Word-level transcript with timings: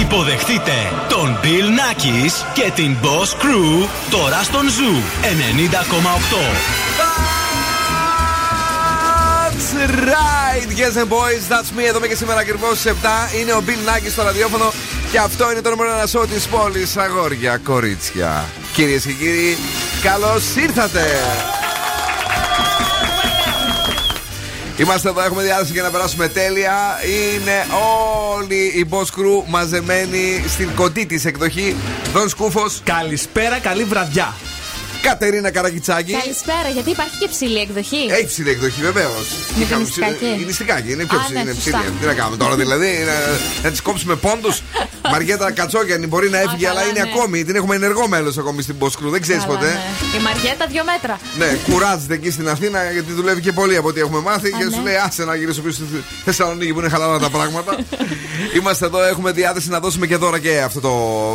Υποδεχτείτε 0.00 0.72
τον 1.08 1.38
Bill 1.42 1.46
Nackis 1.46 2.32
και 2.54 2.70
την 2.74 2.96
Boss 3.02 3.42
Crew 3.42 3.88
τώρα 4.10 4.42
στον 4.42 4.62
Zoo 4.62 5.02
90,8 5.22 6.94
right, 9.86 10.68
yes 10.78 10.96
and 10.96 11.08
boys, 11.08 11.48
that's 11.48 11.70
me. 11.78 11.84
Εδώ 11.88 12.00
και 12.00 12.14
σήμερα 12.14 12.40
ακριβώς 12.40 12.78
στις 12.78 12.92
7 13.02 13.40
είναι 13.40 13.52
ο 13.52 13.62
Bill 13.66 13.84
Νάκη 13.84 14.10
στο 14.10 14.22
ραδιόφωνο 14.22 14.72
και 15.10 15.18
αυτό 15.18 15.50
είναι 15.50 15.60
το 15.60 15.70
νούμερο 15.70 15.90
ένα 15.90 16.06
σώμα 16.06 16.26
της 16.26 16.46
πόλης. 16.46 16.96
Αγόρια, 16.96 17.56
κορίτσια. 17.56 18.44
Κυρίες 18.72 19.04
και 19.04 19.12
κύριοι, 19.12 19.58
καλώς 20.02 20.56
ήρθατε. 20.56 21.04
Είμαστε 24.78 25.08
εδώ, 25.08 25.22
έχουμε 25.22 25.42
διάθεση 25.42 25.72
για 25.72 25.82
να 25.82 25.90
περάσουμε 25.90 26.28
τέλεια. 26.28 26.74
Είναι 27.04 27.66
όλοι 28.36 28.54
οι 28.54 28.88
Boss 28.90 29.02
Crew 29.02 29.44
μαζεμένοι 29.46 30.44
στην 30.48 30.74
κοντή 30.74 31.06
της 31.06 31.24
εκδοχή. 31.24 31.76
Δον 32.12 32.28
Σκούφος. 32.28 32.80
Καλησπέρα, 32.84 33.58
καλή 33.58 33.84
βραδιά. 33.84 34.34
Κατερίνα 35.08 35.50
Καρακιτσάκη. 35.50 36.12
Καλησπέρα, 36.12 36.68
γιατί 36.72 36.90
υπάρχει 36.90 37.16
και 37.18 37.28
ψηλή 37.28 37.58
εκδοχή. 37.58 38.02
Έχει 38.10 38.26
ψηλή 38.26 38.50
εκδοχή, 38.50 38.80
βεβαίως. 38.80 39.26
Είναι 39.56 39.66
το 39.70 39.78
νηστικάκι. 39.78 40.26
Είναι 40.26 40.44
νηστικάκι, 40.46 40.92
είναι 40.92 41.04
πιο 41.04 41.18
ψηλή. 41.24 41.40
είναι 41.40 41.54
ψηλή. 41.54 41.76
Τι 42.00 42.06
να 42.06 42.14
κάνουμε 42.14 42.36
τώρα, 42.36 42.56
δηλαδή, 42.56 42.90
να 43.62 43.70
τη 43.70 43.82
κόψουμε 43.82 44.14
πόντους. 44.14 44.62
Μαριέτα 45.12 45.52
Κατσόγιανη 45.52 46.06
μπορεί 46.06 46.28
να 46.30 46.38
έφυγε, 46.38 46.68
αλλά 46.68 46.82
είναι 46.82 47.02
ναι. 47.02 47.10
ακόμη. 47.14 47.44
Την 47.44 47.56
έχουμε 47.56 47.74
ενεργό 47.74 48.08
μέλος 48.08 48.38
ακόμη 48.38 48.62
στην 48.62 48.78
Ποσκρού, 48.78 49.10
δεν 49.10 49.20
ξέρεις 49.20 49.44
ποτέ. 49.44 49.66
Ναι. 49.66 50.18
Η 50.18 50.22
Μαριέτα 50.22 50.66
δύο 50.66 50.84
μέτρα. 50.84 51.18
Ναι, 51.38 51.58
κουράζεται 51.70 52.14
εκεί 52.14 52.30
στην 52.30 52.48
Αθήνα 52.48 52.90
γιατί 52.90 53.12
δουλεύει 53.12 53.40
και 53.40 53.52
πολύ 53.52 53.76
από 53.76 53.88
ό,τι 53.88 54.00
έχουμε 54.00 54.20
μάθει 54.20 54.50
και 54.50 54.64
σου 54.64 54.82
ναι. 54.82 54.82
λέει 54.82 54.96
άσε 54.96 55.24
να 55.24 55.34
γυρίσω 55.34 55.60
πίσω 55.60 55.74
στη 55.74 56.04
Θεσσαλονίκη 56.24 56.72
που 56.72 56.78
είναι 56.78 56.88
χαλαρά 56.88 57.18
τα 57.18 57.30
πράγματα. 57.30 57.76
Είμαστε 58.58 58.86
εδώ, 58.86 59.02
έχουμε 59.02 59.32
διάθεση 59.32 59.68
να 59.68 59.80
δώσουμε 59.80 60.06
και 60.06 60.18
τώρα 60.18 60.38
και 60.38 60.60
αυτό 60.60 60.80
το 60.80 60.92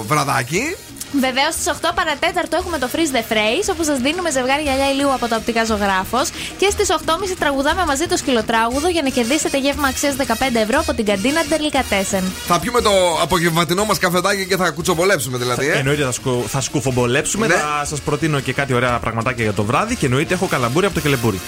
βραδάκι. 0.07 0.75
Βεβαίως 1.11 1.53
στις 1.53 1.67
8 1.67 1.91
παρατέταρτο 1.95 2.55
έχουμε 2.55 2.77
το 2.77 2.89
Freeze 2.93 3.15
the 3.17 3.23
Phrase, 3.31 3.67
όπου 3.71 3.83
σας 3.83 3.97
δίνουμε 3.99 4.31
ζευγάρι 4.31 4.61
γυαλιά 4.61 4.89
ηλίου 4.91 5.13
από 5.13 5.27
το 5.27 5.35
οπτικά 5.35 5.65
ζωγράφος. 5.65 6.29
Και 6.57 6.67
στις 6.69 6.87
8.30 6.91 7.35
τραγουδάμε 7.39 7.85
μαζί 7.85 8.05
το 8.07 8.17
σκυλοτράγουδο 8.17 8.87
για 8.89 9.01
να 9.01 9.09
κερδίσετε 9.09 9.57
γεύμα 9.57 9.87
αξίας 9.87 10.15
15 10.17 10.23
ευρώ 10.53 10.79
από 10.79 10.93
την 10.93 11.05
καντίνα 11.05 11.41
Delicatessen. 11.49 12.23
Θα 12.47 12.59
πιούμε 12.59 12.81
το 12.81 12.91
απογευματινό 13.21 13.85
μας 13.85 13.97
καφεδάκι 13.97 14.45
και 14.45 14.57
θα 14.57 14.69
κουτσομπολέψουμε 14.69 15.37
δηλαδή. 15.37 15.67
Ε; 15.67 15.77
Εννοείται 15.77 16.03
θα, 16.03 16.11
σκου, 16.11 16.45
θα 16.47 16.61
σκουφομπολέψουμε. 16.61 17.47
Ναι. 17.47 17.53
Θα 17.53 17.85
σας 17.85 18.01
προτείνω 18.01 18.39
και 18.39 18.53
κάτι 18.53 18.73
ωραία 18.73 18.99
πραγματάκια 18.99 19.43
για 19.43 19.53
το 19.53 19.63
βράδυ. 19.63 19.95
Και 19.95 20.05
εννοείται 20.05 20.33
έχω 20.33 20.45
καλαμπούρι 20.45 20.85
από 20.85 20.95
το 20.95 21.01
κελεμπούρι. 21.01 21.39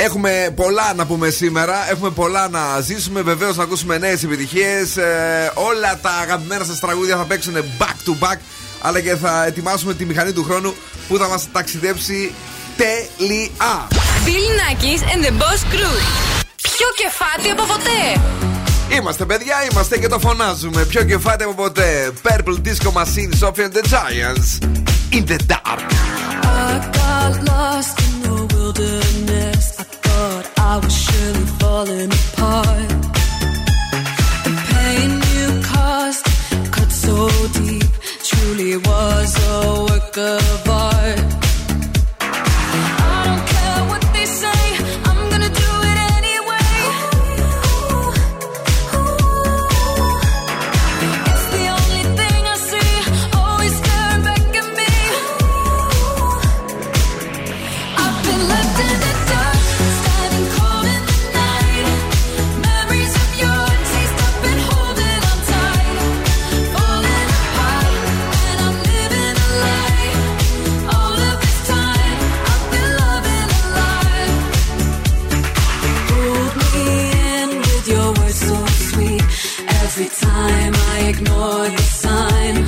Έχουμε 0.00 0.52
πολλά 0.56 0.94
να 0.94 1.06
πούμε 1.06 1.30
σήμερα. 1.30 1.90
Έχουμε 1.90 2.10
πολλά 2.10 2.48
να 2.48 2.80
ζήσουμε. 2.80 3.22
Βεβαίως 3.22 3.56
να 3.56 3.62
ακούσουμε 3.62 3.98
νέες 3.98 4.22
επιτυχίες. 4.24 4.96
Ε, 4.96 5.52
όλα 5.54 5.98
τα 6.02 6.10
αγαπημένα 6.10 6.64
σας 6.64 6.80
τραγούδια 6.80 7.16
θα 7.16 7.24
παίξουν 7.24 7.54
back 7.78 8.08
to 8.08 8.26
back 8.26 8.36
αλλά 8.80 9.00
και 9.00 9.16
θα 9.16 9.44
ετοιμάσουμε 9.44 9.94
τη 9.94 10.04
μηχανή 10.04 10.32
του 10.32 10.44
χρόνου 10.44 10.74
που 11.08 11.16
θα 11.16 11.28
μας 11.28 11.48
ταξιδέψει 11.52 12.32
τέλεια. 12.76 13.88
Bill 14.26 14.48
Nackis 14.60 15.02
and 15.12 15.24
the 15.26 15.30
Boss 15.30 15.60
Crew. 15.74 15.96
Πιο 16.62 16.86
κεφάτι 16.96 17.50
από 17.50 17.62
ποτέ. 17.62 18.20
Είμαστε 18.96 19.24
παιδιά, 19.24 19.56
είμαστε 19.70 19.98
και 19.98 20.08
το 20.08 20.18
φωνάζουμε. 20.18 20.84
Πιο 20.84 21.04
κεφάτι 21.04 21.44
από 21.44 21.54
ποτέ. 21.54 22.12
Purple 22.22 22.56
Disco 22.66 22.92
Machine, 22.92 23.32
Sophie 23.40 23.64
and 23.64 23.72
the 23.72 23.82
Giants. 23.94 24.58
In 25.16 25.24
the 25.30 25.38
dark. 25.52 25.80
I 26.44 26.72
got 26.98 27.32
lost 27.50 27.94
in 28.06 28.14
the 28.26 28.36
wilderness. 28.54 29.64
I 29.82 29.84
thought 30.04 30.44
I 30.70 30.72
was 30.82 30.94
surely 31.04 31.46
falling 31.60 32.10
apart. 32.22 32.90
The 34.44 34.52
pain 34.70 35.10
you 35.34 35.46
caused 35.72 36.24
cut 36.74 36.90
so 37.04 37.16
deep. 37.56 37.87
Truly 38.28 38.76
was 38.76 39.30
a 39.48 39.86
work 39.88 40.18
of 40.18 40.68
art. 40.68 40.97
Every 80.00 80.14
time 80.14 80.72
I 80.76 81.08
ignore 81.08 81.68
the 81.68 81.82
sign 81.82 82.67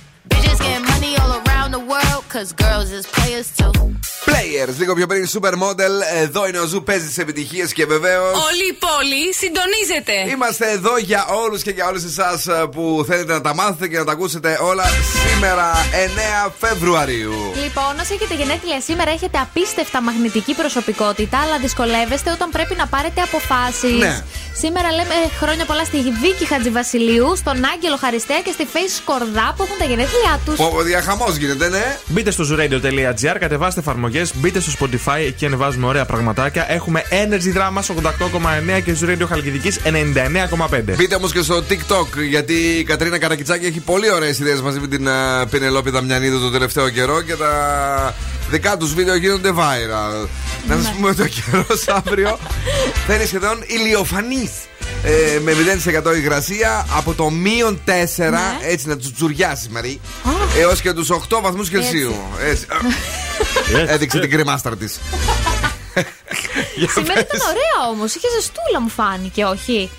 Bitches 0.41 0.59
getting 0.65 0.85
money 0.93 1.11
all 1.21 1.31
around 1.41 1.69
the 1.77 1.83
world, 1.91 2.23
cause 2.33 2.49
girls 2.65 2.89
is 2.97 3.05
players 3.15 3.47
too. 3.59 3.71
Players, 4.25 4.75
λίγο 4.77 4.93
πιο 4.93 5.07
πριν 5.07 5.27
Supermodel. 5.33 5.95
Εδώ 6.21 6.47
είναι 6.47 6.59
ο 6.59 6.65
Zoo, 6.65 6.83
παίζει 6.83 7.05
τις 7.05 7.17
επιτυχίες 7.17 7.73
και 7.73 7.85
βεβαίως. 7.85 8.33
Όλη 8.49 8.65
η 8.73 8.77
πόλη 8.85 9.33
συντονίζεται. 9.41 10.33
Είμαστε 10.33 10.71
εδώ 10.71 10.97
για 10.97 11.25
όλους 11.43 11.61
και 11.61 11.71
για 11.71 11.87
όλες 11.87 12.03
εσάς 12.03 12.47
που 12.71 13.03
θέλετε 13.07 13.33
να 13.33 13.41
τα 13.41 13.53
μάθετε 13.53 13.87
και 13.87 13.97
να 13.97 14.03
τα 14.03 14.11
ακούσετε 14.11 14.59
όλα 14.61 14.85
σήμερα 15.15 15.71
9 16.45 16.53
Φεβρουαρίου. 16.59 17.33
Λοιπόν, 17.63 17.99
όσοι 18.01 18.13
έχετε 18.13 18.33
γενέθλια 18.33 18.81
σήμερα, 18.81 19.11
έχετε 19.11 19.37
απίστευτα 19.37 20.01
μαγνητική 20.01 20.53
προσωπικότητα, 20.53 21.37
αλλά 21.39 21.57
δυσκολεύεστε 21.59 22.31
όταν 22.31 22.49
πρέπει 22.49 22.75
να 22.75 22.87
πάρετε 22.87 23.21
αποφάσεις. 23.21 23.99
Ναι. 23.99 24.23
Σήμερα 24.63 24.91
λέμε 24.91 25.15
χρόνια 25.39 25.65
πολλά 25.65 25.85
στη 25.85 25.97
Βίκη 26.21 26.45
Χατζηβασιλείου, 26.45 27.35
στον 27.35 27.57
Άγγελο 27.73 27.97
Χαριστέα 27.97 28.41
και 28.41 28.51
στη 28.51 28.67
Face 28.73 28.93
Σκορδά 28.97 29.53
που 29.55 29.63
έχουν 29.63 29.77
τα 29.77 29.85
γενέθλιά 29.85 30.30
τους. 30.45 30.55
Πω, 30.55 30.81
διαχαμός 30.83 31.35
γίνεται, 31.35 31.69
ναι. 31.69 31.97
Μπείτε 32.05 32.31
στο 32.31 32.43
zuradio.gr, 32.49 33.35
κατεβάστε 33.39 33.79
εφαρμογές, 33.79 34.31
μπείτε 34.35 34.59
στο 34.59 34.71
Spotify, 34.79 35.19
εκεί 35.27 35.45
ανεβάζουμε 35.45 35.85
ωραία 35.87 36.05
πραγματάκια. 36.05 36.71
Έχουμε 36.71 37.03
Energy 37.09 37.57
Drama 37.57 37.81
88,9 38.77 38.81
και 38.83 38.95
Zuradio 39.01 39.25
Χαλκιδικής 39.27 39.79
99,5. 39.83 40.95
Μπείτε 40.95 41.15
όμως 41.15 41.31
και 41.31 41.41
στο 41.41 41.63
TikTok, 41.69 42.07
γιατί 42.29 42.53
η 42.53 42.83
Κατρίνα 42.83 43.17
Καρακιτσάκη 43.17 43.65
έχει 43.65 43.79
πολύ 43.79 44.11
ωραίες 44.11 44.39
ιδέες 44.39 44.61
μαζί 44.61 44.79
με 44.79 44.87
την 44.87 45.07
uh, 45.07 45.47
Πινελόπη 45.49 45.89
Δαμιανίδου 45.89 46.39
το 46.39 46.51
τελευταίο 46.51 46.89
καιρό 46.89 47.21
και 47.21 47.35
τα 47.35 48.15
δικά 48.49 48.77
τους 48.77 48.93
βίντεο 48.93 49.15
γίνονται 49.15 49.51
viral. 49.55 50.27
Να 50.67 50.75
σας 50.75 50.93
πούμε 50.93 51.09
ότι 51.09 51.21
ο 51.21 51.27
καιρός 51.27 51.87
αύριο 51.87 52.39
θα 53.07 53.13
είναι 53.13 53.25
σχεδόν 53.25 53.63
ηλιοφανή. 53.67 54.49
Ε, 55.03 55.39
με 55.39 55.53
0% 56.05 56.15
υγρασία 56.17 56.85
από 56.97 57.13
το 57.13 57.29
μείον 57.29 57.81
4, 57.85 57.89
έτσι 58.61 58.87
να 58.87 58.97
τους 58.97 59.13
τσουριάσει 59.13 59.69
Μαρή, 59.69 60.01
έως 60.57 60.81
και 60.81 60.93
τους 60.93 61.09
8 61.09 61.41
βαθμούς 61.41 61.69
Κελσίου. 61.69 62.15
Έτσι. 62.39 62.65
Έδειξε 63.93 64.19
την 64.19 64.29
κρεμάστρα 64.29 64.77
της. 64.77 64.99
Σήμερα 66.95 67.19
ήταν 67.19 67.39
ωραία 67.47 67.89
όμως. 67.91 68.15
Είχε 68.15 68.27
ζεστούλα 68.35 68.81
μου 68.81 68.89
φάνηκε, 68.89 69.43
όχι; 69.43 69.89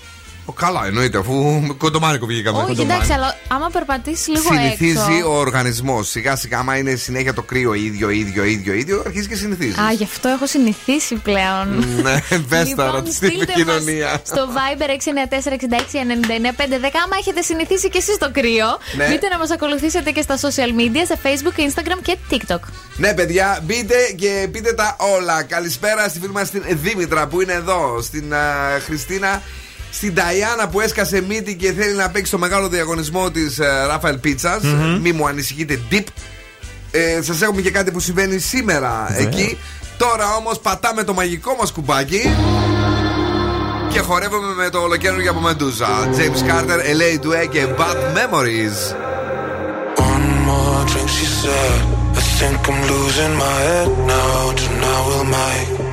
Ο, 0.45 0.51
καλά, 0.51 0.85
εννοείται, 0.85 1.17
αφού 1.17 1.61
κοντομάνικο 1.77 2.25
βγήκαμε. 2.25 2.65
Όχι, 2.69 2.81
εντάξει, 2.81 3.13
αλλά 3.13 3.35
άμα 3.47 3.69
περπατήσεις 3.69 4.27
λίγο 4.27 4.43
Συνηθίζει 4.51 5.15
έξω. 5.17 5.29
ο 5.29 5.37
οργανισμός. 5.37 6.09
Σιγά 6.09 6.35
σιγά, 6.35 6.57
άμα 6.59 6.77
είναι 6.77 6.95
συνέχεια 6.95 7.33
το 7.33 7.41
κρύο 7.41 7.73
ίδιο, 7.73 8.09
ίδιο, 8.09 8.43
ίδιο, 8.43 8.73
ίδιο, 8.73 9.03
αρχίζεις 9.05 9.27
και 9.27 9.35
συνηθίζεις. 9.35 9.77
Α, 9.77 9.91
γι' 9.91 10.03
αυτό 10.03 10.27
έχω 10.29 10.47
συνηθίσει 10.47 11.15
πλέον. 11.15 11.85
Ναι, 12.01 12.19
πες 12.49 12.73
τώρα 12.75 12.91
Λοιπόν, 12.91 13.11
στην 13.11 13.29
στείλτε 13.29 13.43
επικοινωνία. 13.43 14.07
μας 14.07 14.19
Στο 14.23 14.47
Viber 14.55 14.89
694-6699-510 14.89 14.95
άμα 17.03 17.15
έχετε 17.19 17.41
συνηθίσει 17.41 17.89
και 17.89 17.97
εσείς 17.97 18.17
το 18.17 18.31
κρύο. 18.31 18.67
Ναι. 18.97 19.07
Μπείτε 19.07 19.27
να 19.27 19.37
μας 19.37 19.51
ακολουθήσετε 19.51 20.11
και 20.11 20.21
στα 20.21 20.37
social 20.37 20.79
media, 20.79 21.03
σε 21.07 21.17
Facebook, 21.23 21.59
Instagram 21.59 21.99
και 22.01 22.17
TikTok. 22.31 22.59
Ναι, 22.97 23.13
παιδιά, 23.13 23.59
μπείτε 23.63 23.95
και 24.15 24.47
πείτε 24.51 24.73
τα 24.73 24.95
όλα. 25.15 25.43
Καλησπέρα 25.43 26.07
στη 26.09 26.19
φίλη 26.19 26.31
μας 26.31 26.49
την 26.49 26.63
Δήμητρα 26.69 27.27
που 27.27 27.41
είναι 27.41 27.53
εδώ, 27.53 28.01
στην 28.01 28.33
α, 28.33 28.39
Χριστίνα, 28.85 29.41
στην 29.95 30.13
Ταϊάννα 30.15 30.67
που 30.67 30.79
έσκασε 30.81 31.21
μύτη 31.21 31.55
και 31.55 31.71
θέλει 31.71 31.93
να 31.95 32.09
παίξει 32.09 32.31
το 32.31 32.37
μεγάλο 32.37 32.67
διαγωνισμό 32.67 33.31
της 33.31 33.59
Ράφαελ 33.87 34.17
Πίτσα. 34.17 34.59
Μη 35.01 35.11
μου 35.11 35.27
ανησυχείτε, 35.27 35.79
deep. 35.91 36.03
Ε, 36.91 37.21
Σας 37.21 37.41
έχουμε 37.41 37.61
και 37.61 37.71
κάτι 37.71 37.91
που 37.91 37.99
συμβαίνει 37.99 38.37
σήμερα 38.39 39.15
εκεί. 39.17 39.57
Τώρα 39.97 40.35
όμως 40.35 40.59
πατάμε 40.59 41.03
το 41.03 41.13
μαγικό 41.13 41.55
μας 41.59 41.71
κουμπάκι. 41.71 42.21
Και 43.89 43.99
χορεύουμε 43.99 44.53
με 44.53 44.69
το 44.69 44.79
ολοκαίρι 44.79 45.27
από 45.27 45.39
Μεντούζα. 45.39 45.87
James 46.17 46.49
Carter, 46.49 46.79
LA 46.97 47.25
Due 47.25 47.47
και 47.49 47.65
Bad 47.77 47.97
Memories. 48.17 48.77
One 50.11 50.27
more 50.47 50.81
drink, 50.91 51.09
she 51.17 51.25
said. 51.41 51.79
I 52.19 52.21
think 52.39 52.59
I'm 52.69 52.81
losing 52.91 53.33
my 53.45 53.57
head 53.67 53.91
now. 54.13 54.39
Tonight 54.61 55.03
we'll 55.07 55.29
make 55.39 55.92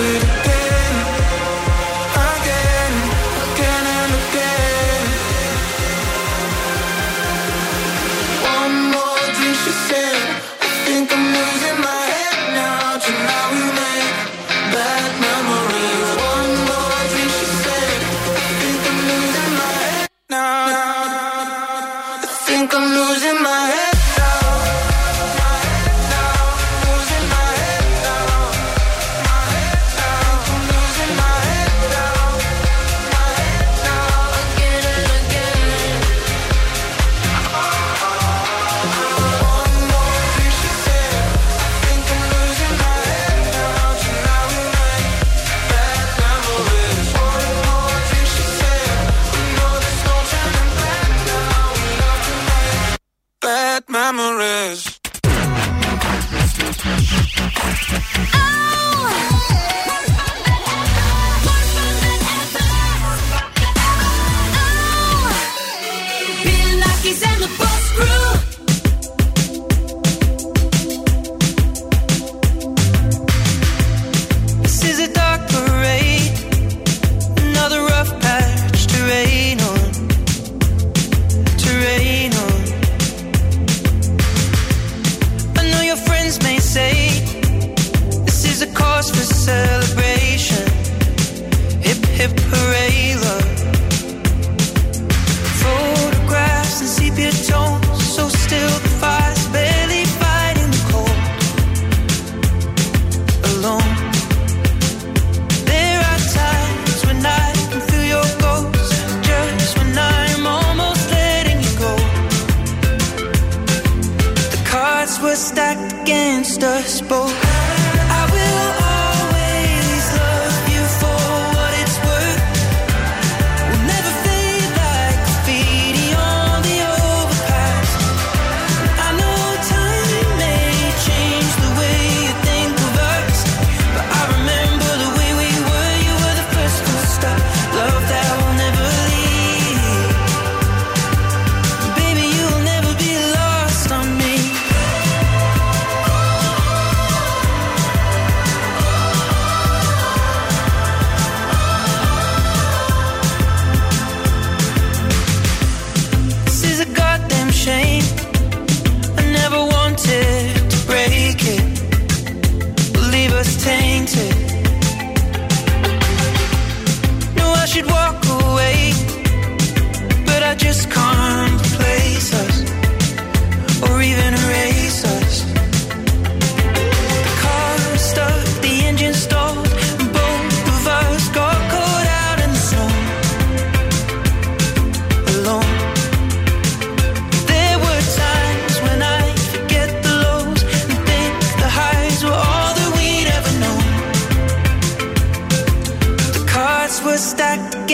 it 0.00 0.37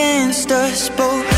against 0.05 0.51
us 0.53 0.91
both. 0.91 1.34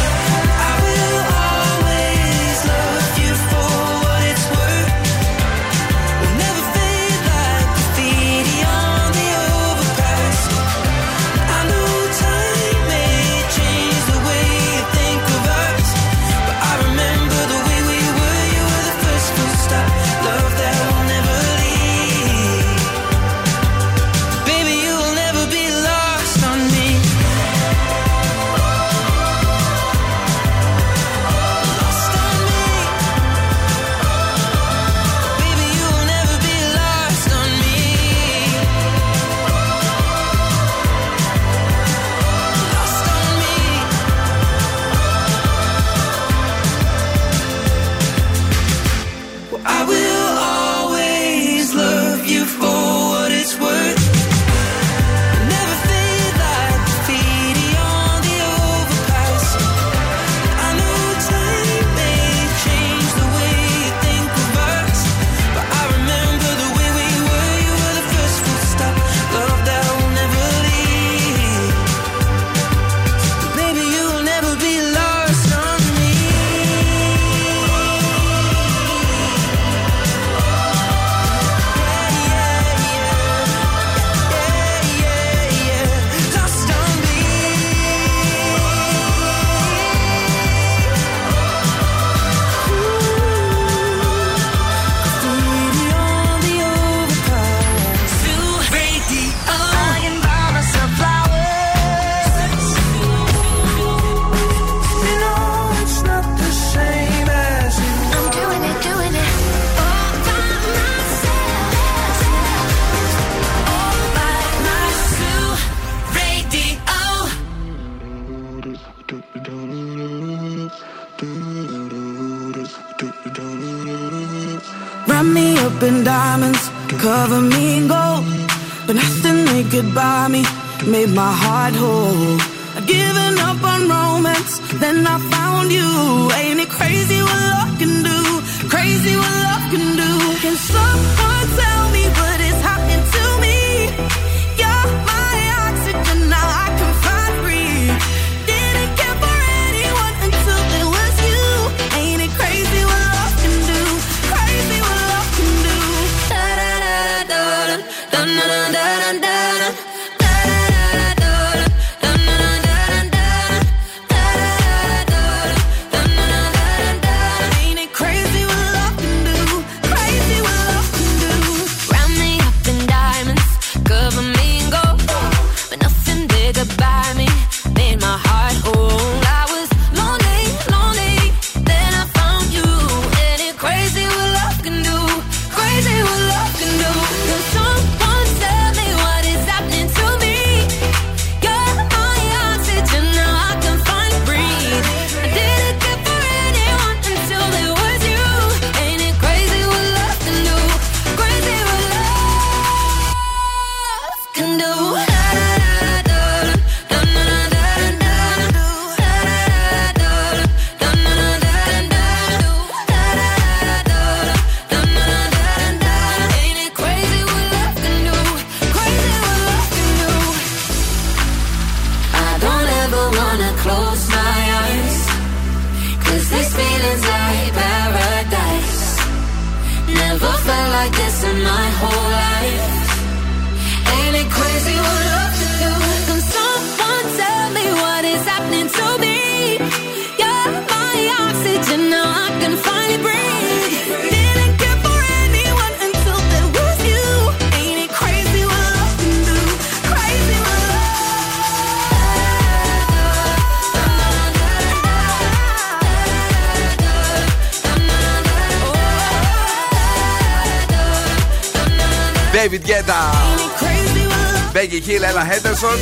Henderson 265.30 265.78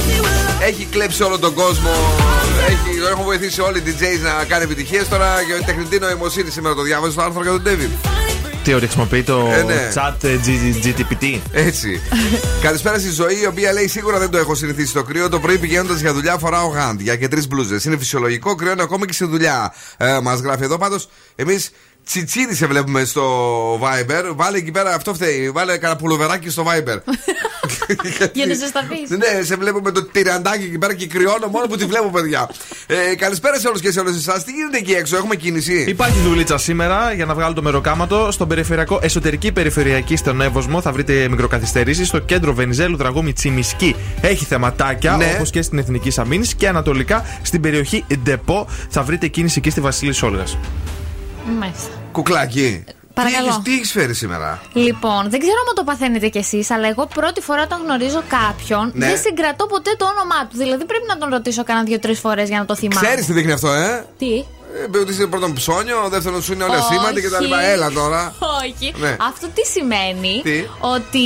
έχει 0.62 0.84
κλέψει 0.90 1.22
όλο 1.22 1.38
τον 1.38 1.54
κόσμο. 1.54 1.90
Έχει, 2.68 2.98
έχουν 3.10 3.24
βοηθήσει 3.24 3.60
όλοι 3.60 3.78
οι 3.78 3.82
DJs 3.86 4.20
να 4.22 4.44
κάνει 4.44 4.64
επιτυχίες. 4.64 5.08
Τώρα 5.08 5.44
και 5.46 5.52
η 5.52 5.64
τεχνητή 5.64 5.98
νοημοσύνη 5.98 6.50
σήμερα 6.50 6.74
το 6.74 6.82
διάβαζε 6.82 7.12
στο 7.12 7.22
άρθρο 7.22 7.42
για 7.42 7.50
τον 7.50 7.62
David. 7.66 8.08
Τι 8.64 8.74
ωραία, 8.74 8.88
χρησιμοποιεί 8.88 9.22
το 9.22 9.50
ε, 9.52 9.62
ναι. 9.62 9.88
chat 9.94 10.24
ε, 10.24 10.38
GTPT. 10.84 11.40
Έτσι. 11.52 12.00
Καλησπέρα 12.66 12.98
στη 12.98 13.10
ζωή, 13.10 13.40
η 13.42 13.46
οποία 13.46 13.72
λέει 13.72 13.88
σίγουρα 13.88 14.18
δεν 14.18 14.30
το 14.30 14.38
έχω 14.38 14.54
συνηθίσει 14.54 14.92
το 14.92 15.02
κρύο. 15.02 15.28
Το 15.28 15.40
πρωί 15.40 15.58
πηγαίνοντας 15.58 16.00
για 16.00 16.12
δουλειά 16.12 16.38
φοράω 16.38 16.68
γάντια 16.68 17.16
και 17.16 17.28
τρεις 17.28 17.48
μπλούζες. 17.48 17.84
Είναι 17.84 17.96
φυσιολογικό, 17.96 18.54
κρυώνει 18.54 18.82
ακόμα 18.82 19.06
και 19.06 19.12
στη 19.12 19.24
δουλειά. 19.24 19.74
Ε, 19.96 20.20
Μας 20.20 20.40
γράφει 20.40 20.64
εδώ 20.64 20.78
πάντως, 20.78 21.08
εμείς 21.34 21.70
Τσιτσίδη 22.04 22.54
σε 22.54 22.66
βλέπουμε 22.66 23.04
στο 23.04 23.74
Viber. 23.74 24.32
Βάλε 24.34 24.56
εκεί 24.56 24.70
πέρα 24.70 24.94
αυτό 24.94 25.14
φταίει. 25.14 25.50
Βάλε 25.50 25.76
κανένα 25.78 26.00
πουλοβεράκι 26.00 26.50
στο 26.50 26.64
Viber. 26.66 26.98
Για 28.38 28.46
να 28.46 28.54
ζεσταθείς. 28.54 29.10
ναι, 29.10 29.42
σε 29.42 29.56
βλέπουμε 29.56 29.90
το 29.90 30.04
τυραντάκι 30.04 30.64
εκεί 30.64 30.78
πέρα 30.78 30.94
και 30.94 31.06
κρυώνω 31.06 31.46
μόνο 31.50 31.66
που 31.66 31.76
τη 31.76 31.84
βλέπω, 31.84 32.10
παιδιά. 32.10 32.50
Ε, 32.86 33.14
καλησπέρα 33.14 33.58
σε 33.58 33.68
όλους 33.68 33.80
και 33.80 33.90
σε 33.92 34.00
όλες 34.00 34.16
εσάς. 34.16 34.44
Τι 34.44 34.52
γίνεται 34.52 34.76
εκεί 34.78 34.92
έξω, 34.92 35.16
έχουμε 35.16 35.34
κίνηση; 35.36 35.84
Υπάρχει 35.88 36.18
δουλίτσα 36.20 36.58
σήμερα 36.58 37.12
για 37.12 37.24
να 37.24 37.34
βγάλω 37.34 37.54
το 37.54 37.62
μεροκάματο. 37.62 38.28
Στον 38.30 38.48
περιφερειακό, 38.48 38.98
εσωτερική 39.02 39.52
περιφερειακή 39.52 40.16
στον 40.16 40.40
Εύωσμο 40.40 40.80
θα 40.80 40.92
βρείτε 40.92 41.28
μικροκαθυστερήσεις. 41.28 42.08
Στο 42.08 42.18
κέντρο 42.18 42.54
Βενιζέλου 42.54 42.96
Δραγούμη 42.96 43.32
Τσιμισκή 43.32 43.96
έχει 44.20 44.44
θεματάκια 44.44 45.16
Ναι. 45.16 45.32
όπως 45.36 45.50
και 45.50 45.62
στην 45.62 45.78
Εθνική 45.78 46.20
Αμήνη. 46.20 46.46
Και 46.46 46.68
ανατολικά 46.68 47.24
στην 47.42 47.60
περιοχή 47.60 48.04
Ντεπό 48.22 48.66
θα 48.88 49.02
βρείτε 49.02 49.26
κίνηση 49.26 49.58
εκεί 49.58 49.70
στη 49.70 49.80
Βασίλη 49.80 50.14
Όλγα. 50.22 50.44
Μάλιστα. 51.58 51.90
Κουκλάκι. 52.12 52.84
Παρακαλώ. 53.14 53.44
Τι 53.44 53.48
έχεις- 53.50 53.62
Τι 53.64 53.72
έχεις 53.74 53.90
φέρει 53.92 54.14
σήμερα; 54.14 54.60
Λοιπόν, 54.72 55.30
δεν 55.30 55.40
ξέρω 55.40 55.56
αν 55.68 55.74
το 55.74 55.84
παθαίνετε 55.84 56.28
κι 56.28 56.38
εσείς, 56.38 56.70
αλλά 56.70 56.88
εγώ 56.88 57.06
πρώτη 57.14 57.40
φορά 57.40 57.62
όταν 57.62 57.80
γνωρίζω 57.84 58.22
κάποιον 58.28 58.90
Ναι. 58.94 59.06
δεν 59.06 59.18
συγκρατώ 59.18 59.66
ποτέ 59.66 59.94
το 59.98 60.04
όνομά 60.04 60.46
του. 60.48 60.56
Δηλαδή 60.56 60.84
πρέπει 60.84 61.04
να 61.08 61.16
τον 61.18 61.28
ρωτήσω 61.30 61.64
κάνα 61.64 61.82
δύο-τρεις 61.82 62.18
φορές 62.20 62.48
για 62.48 62.58
να 62.58 62.64
το 62.64 62.76
θυμάμαι. 62.76 63.06
Ξέρεις 63.06 63.26
τι 63.26 63.32
δείχνει 63.32 63.52
αυτό, 63.52 63.68
ε; 63.72 64.06
Τι; 64.18 64.44
Ε, 64.94 64.98
ότι 64.98 65.12
είσαι 65.12 65.26
πρώτον 65.26 65.52
ψώνιο, 65.52 66.08
δεύτερον 66.08 66.42
σου 66.42 66.52
είναι 66.52 66.64
όλα 66.64 66.78
Όχι. 66.78 66.94
σήμαντα 66.94 67.20
και 67.20 67.28
τα 67.28 67.40
λοιπά. 67.40 67.60
Έλα 67.62 67.90
τώρα. 67.90 68.34
Όχι. 68.64 68.94
Ναι. 68.96 69.16
Αυτό 69.20 69.46
τι 69.54 69.62
σημαίνει; 69.66 70.40
Τι; 70.42 70.64
ότι 70.80 71.24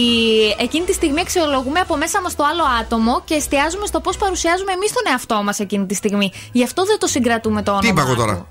εκείνη 0.59 0.85
τη 0.85 0.93
στιγμή 0.93 1.21
αξιολογούμε 1.21 1.81
από 1.81 1.97
μέσα 1.97 2.21
μας 2.21 2.35
το 2.37 2.45
άλλο 2.45 2.63
άτομο 2.81 3.23
και 3.25 3.35
εστιάζουμε 3.35 3.87
στο 3.87 4.01
πώς 4.01 4.17
παρουσιάζουμε 4.17 4.73
εμείς 4.73 4.93
τον 4.93 5.03
εαυτό 5.11 5.43
μας 5.43 5.59
εκείνη 5.59 5.87
τη 5.87 5.95
στιγμή. 5.95 6.33
Γι' 6.53 6.65
αυτό 6.65 6.85
δεν 6.85 6.99
το 6.99 7.07
συγκρατούμε 7.07 7.63
το 7.63 7.71
όνομα. 7.71 7.85
Τι 7.87 7.89
είπα 7.89 8.01
εγώ 8.01 8.15
του. 8.15 8.47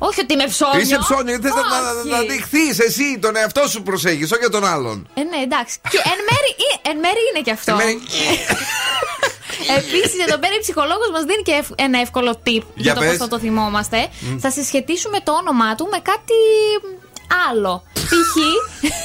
Τώρα. 0.00 0.10
Όχι 0.10 0.20
ότι 0.20 0.32
είμαι 0.34 0.46
ψώνιο. 0.54 0.80
Είσαι 0.80 0.98
ψώνιο, 1.06 1.32
γιατί 1.36 1.46
θες 1.46 1.54
να, 1.54 1.62
να, 1.80 2.00
Όχι. 2.00 2.08
να 2.08 2.18
δειχθείς 2.30 2.78
εσύ 2.78 3.18
τον 3.24 3.36
εαυτό 3.36 3.68
σου 3.68 3.82
προσέχεις, 3.82 4.28
όχι 4.32 4.40
για 4.40 4.50
τον 4.56 4.64
άλλον. 4.74 4.96
Ε, 5.14 5.22
ναι, 5.22 5.38
εντάξει. 5.48 5.74
Και 5.92 5.98
εν 6.12 6.18
μέρη, 6.28 6.50
ε, 6.82 6.90
εν 6.90 6.96
μέρη 7.04 7.20
είναι 7.30 7.42
και 7.46 7.50
αυτό. 7.58 7.70
Εν 7.72 7.76
μέρη- 7.76 8.02
Επίσης, 9.78 10.18
εδώ 10.26 10.38
πέρα 10.38 10.54
η 10.54 10.60
ψυχολόγος 10.60 11.10
μας 11.12 11.24
δίνει 11.24 11.42
και 11.42 11.52
ευ- 11.52 11.72
ένα 11.86 12.00
εύκολο 12.00 12.30
tip 12.46 12.62
για, 12.62 12.64
Για 12.74 12.94
το 12.94 13.00
πες. 13.00 13.08
πώς 13.08 13.16
θα 13.18 13.28
το 13.28 13.38
θυμόμαστε. 13.38 14.08
Θα 14.40 14.50
συσχετίσουμε 14.50 15.18
το 15.20 15.32
όνομά 15.32 15.74
του 15.74 15.88
με 15.92 15.98
κάτι 16.10 16.38
άλλο. 17.50 17.82
Π.χ. 17.94 18.34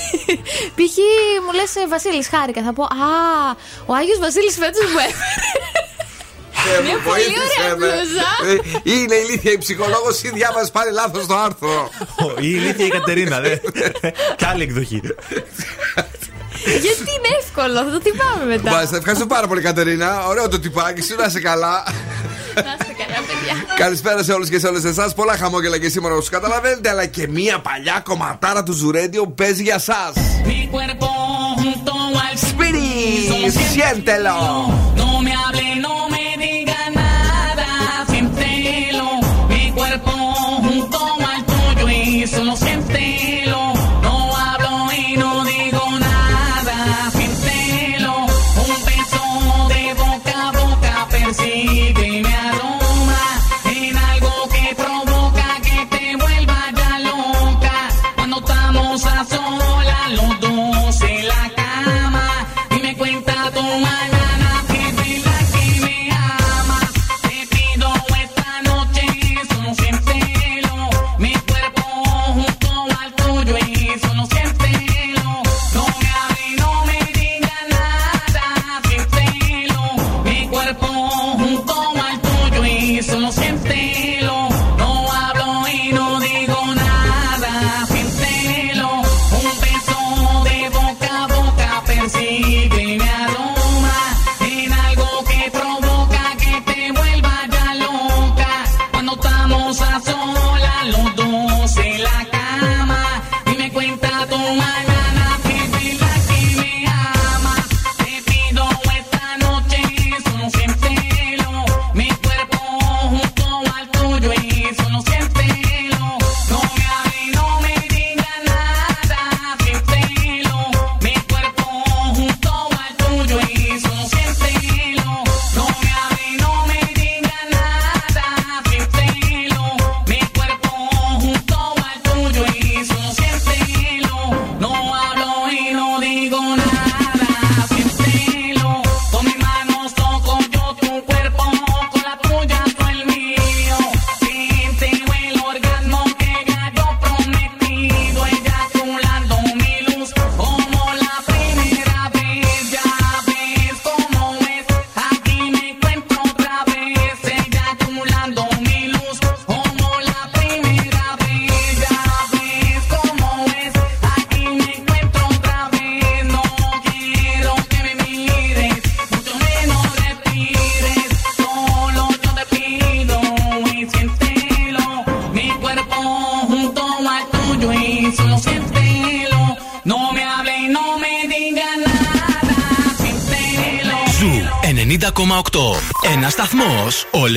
π.χ. 0.77 0.97
μου 1.45 1.51
λες 1.53 1.71
Βασίλης, 1.89 2.27
χάρηκα. 2.27 2.62
Θα 2.63 2.73
πω 2.73 2.84
Α, 2.84 3.08
ο 3.86 3.93
Άγιος 3.93 4.19
Βασίλης 4.19 4.55
φέτο 4.55 4.79
μου 4.91 4.97
έφερε. 5.08 5.43
Ε, 6.78 6.82
Μια 6.82 6.93
μου 6.95 7.01
πολύ 7.10 7.23
βοήθησε 7.23 7.62
ωραία 7.62 7.75
με. 7.78 7.88
μπλούζα. 7.88 8.30
Ε, 8.86 8.91
Είναι 8.93 9.15
ηλίθια 9.15 9.51
η 9.51 9.58
ψυχολόγος 9.58 10.23
ή 10.23 10.30
διάβασε 10.34 10.71
πάλι 10.71 10.91
λάθος 10.91 11.25
το 11.28 11.36
άρθρο. 11.47 11.89
Η 12.39 12.47
ηλίθια 12.58 12.86
η 12.86 12.89
Κατερίνα, 12.89 13.39
δε. 13.39 13.56
Κι 14.38 14.45
άλλη 14.51 14.63
εκδοχή. 14.63 15.01
Γιατί 16.86 17.10
είναι 17.17 17.32
εύκολο, 17.41 17.73
θα 17.86 17.91
το 17.91 18.01
θυμάμαι 18.01 18.45
μετά. 18.56 18.71
Μάλιστα, 18.71 18.97
ευχαριστώ 18.97 19.25
πάρα 19.25 19.47
πολύ, 19.47 19.62
Κατερίνα. 19.62 20.25
Ωραίο 20.28 20.49
το 20.49 20.60
τυπάκι 20.60 21.01
σου, 21.01 21.15
να 21.19 21.25
είσαι 21.25 21.39
καλά. 21.39 21.84
Να 22.56 22.62
είστε 22.80 22.93
καλά, 23.04 23.19
παιδιά. 23.28 23.75
Καλησπέρα 23.75 24.23
σε 24.23 24.32
όλους 24.34 24.49
και 24.49 24.60
σε 24.60 24.67
όλες 24.67 24.84
εσάς. 24.84 25.13
Πολλά 25.13 25.38
χαμόγελα 25.38 25.78
και 25.80 25.89
σήμερα 25.89 26.13
όπως 26.15 26.30
καταλαβαίνετε, 26.30 26.89
αλλά 26.89 27.06
και 27.06 27.28
μία 27.28 27.60
παλιά 27.60 28.01
κομματάρα 28.04 28.63
του 28.63 28.73
Ζουρέντιο 28.73 29.23
που 29.23 29.34
παίζει 29.34 29.63
για 29.63 29.75
εσά. 29.75 30.13
Mi 30.15 30.69
cuerpo 30.73 31.10
junto 31.62 31.93
al 32.25 32.38
Σπίτι, 32.49 32.89
siéntelo. 33.73 34.85